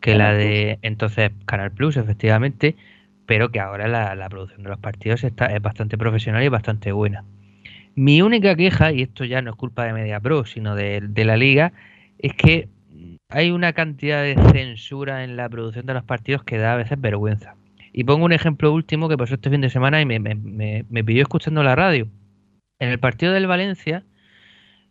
[0.00, 2.74] que la de entonces Canal Plus, efectivamente,
[3.26, 7.22] pero que ahora la, producción de los partidos está, es bastante profesional y bastante buena.
[7.94, 11.36] Mi única queja, y esto ya no es culpa de MediaPro, sino de, de la
[11.36, 11.74] liga,
[12.18, 12.68] es que
[13.28, 17.00] hay una cantidad de censura en la producción de los partidos que da a veces
[17.00, 17.56] vergüenza.
[17.92, 21.22] Y pongo un ejemplo último que pasó este fin de semana y me, me, pidió
[21.22, 22.08] escuchando la radio.
[22.80, 24.04] En el partido del Valencia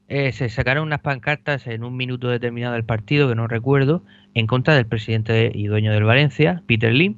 [0.07, 4.47] eh, se sacaron unas pancartas en un minuto determinado del partido, que no recuerdo, en
[4.47, 7.17] contra del presidente y dueño del Valencia, Peter Lim.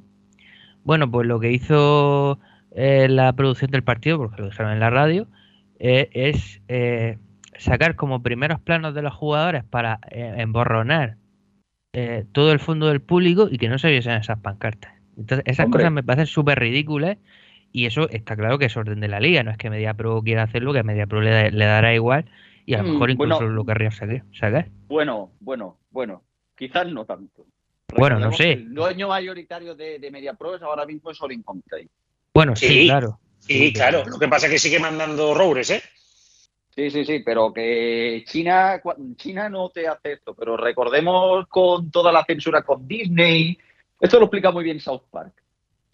[0.84, 2.40] Bueno, pues lo que hizo
[2.74, 5.28] eh, la producción del partido, porque lo dejaron en la radio,
[5.78, 6.60] eh, es
[7.58, 11.16] sacar como primeros planos de los jugadores para eh, emborronar
[11.92, 14.92] eh, todo el fondo del público y que no se viesen esas pancartas.
[15.16, 17.16] Entonces, esas cosas me parecen súper ridículas
[17.72, 20.42] y eso está claro que es orden de la liga, no es que MediaPro quiera
[20.42, 22.26] hacerlo, que a MediaPro le, le dará igual
[22.66, 24.68] y a lo mm, mejor incluso lo querría sacar.
[24.88, 26.22] Bueno, bueno, bueno,
[26.54, 27.46] quizás no tanto.
[27.96, 28.52] bueno, no sé.
[28.52, 31.44] El dueño mayoritario de, de MediaPro es ahora mismo es Olin
[32.34, 33.20] Bueno, sí, claro.
[33.38, 34.02] Sí, claro.
[34.04, 35.82] Lo que pasa es que sigue mandando Roures, ¿eh?
[36.76, 38.82] Sí, sí, sí, pero que China,
[39.16, 43.56] China no te hace esto, pero recordemos con toda la censura con Disney,
[43.98, 45.32] esto lo explica muy bien South Park.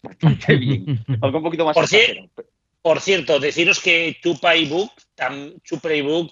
[0.01, 1.87] Bastante bien, algo un poquito más por,
[2.81, 5.53] por cierto, deciros que TuPayBook, tam,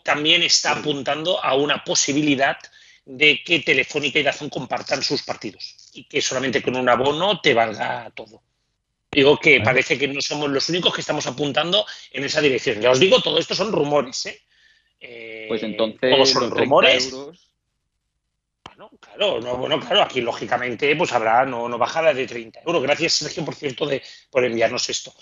[0.04, 2.58] también está apuntando a una posibilidad
[3.06, 7.54] de que Telefónica y Dazón compartan sus partidos y que solamente con un abono te
[7.54, 8.42] valga todo.
[9.12, 12.80] Digo que parece que no somos los únicos que estamos apuntando en esa dirección.
[12.80, 14.42] Ya os digo, todo esto son rumores, ¿eh?
[15.02, 16.16] eh pues entonces.
[16.16, 17.12] Todos son rumores.
[17.12, 22.82] Bueno, claro, no, bueno, claro, aquí lógicamente pues habrá no, no bajada de 30 euros.
[22.82, 25.14] Gracias, Sergio, por cierto, de, por enviarnos esto.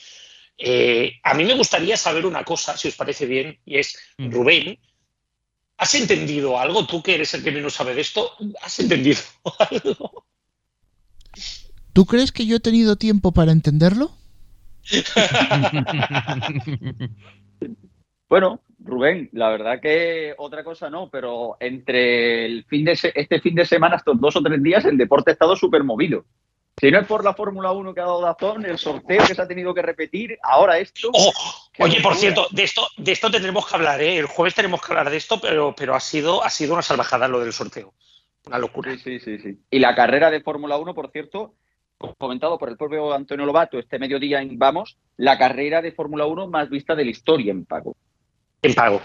[0.55, 4.31] Eh, a mí me gustaría saber una cosa, si os parece bien, y es, mm.
[4.31, 4.79] Rubén,
[5.77, 6.85] ¿has entendido algo?
[6.85, 9.21] Tú que eres el que menos sabe de esto, ¿has entendido
[9.71, 10.25] algo?
[11.93, 14.11] ¿Tú crees que yo he tenido tiempo para entenderlo?
[18.29, 23.55] bueno, Rubén, la verdad que otra cosa no, pero entre el fin de este fin
[23.55, 26.25] de semana, estos dos o tres días, el deporte ha estado súper movido.
[26.79, 29.41] Si no es por la Fórmula 1 que ha dado Dazón, el sorteo que se
[29.41, 31.09] ha tenido que repetir, ahora esto.
[31.11, 31.33] Oh,
[31.79, 34.17] oye, por cierto, de esto, de esto tendremos que hablar, ¿eh?
[34.17, 37.27] El jueves tenemos que hablar de esto, pero, pero ha, sido, ha sido una salvajada
[37.27, 37.93] lo del sorteo.
[38.45, 38.93] Una locura.
[38.93, 39.39] Sí, sí, sí.
[39.39, 39.59] sí.
[39.69, 41.55] Y la carrera de Fórmula 1, por cierto,
[42.17, 46.47] comentado por el propio Antonio Lobato este mediodía en Vamos, la carrera de Fórmula 1
[46.47, 47.95] más vista de la historia en pago.
[48.61, 49.01] En pago.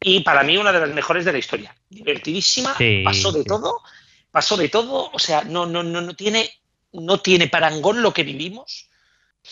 [0.00, 1.74] Y para mí una de las mejores de la historia.
[1.88, 3.80] Divertidísima, pasó de todo,
[4.30, 6.48] pasó de todo, o sea, no, no, no, no tiene,
[6.92, 8.88] no tiene parangón lo que vivimos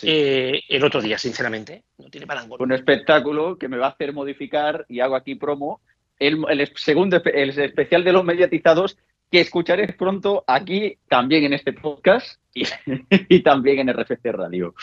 [0.03, 1.83] eh, el otro día, sinceramente.
[1.97, 2.61] No tiene parangón.
[2.61, 5.81] Un espectáculo que me va a hacer modificar, y hago aquí promo,
[6.19, 8.97] el, el segundo el especial de los mediatizados
[9.31, 14.73] que escucharéis pronto aquí, también en este podcast y, también en RFC Radio.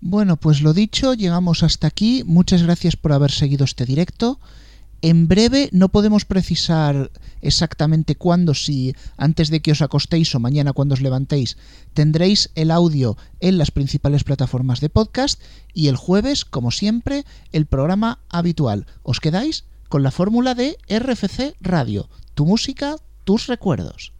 [0.00, 2.22] Bueno, pues lo dicho, llegamos hasta aquí.
[2.24, 4.40] Muchas gracias por haber seguido este directo.
[5.02, 7.10] En breve no podemos precisar
[7.40, 11.56] exactamente cuándo, si antes de que os acostéis o mañana cuando os levantéis,
[11.94, 15.40] tendréis el audio en las principales plataformas de podcast
[15.72, 18.86] y el jueves, como siempre, el programa habitual.
[19.02, 19.64] ¿Os quedáis?
[19.88, 24.12] Con la fórmula de RFC Radio, tu música, tus recuerdos.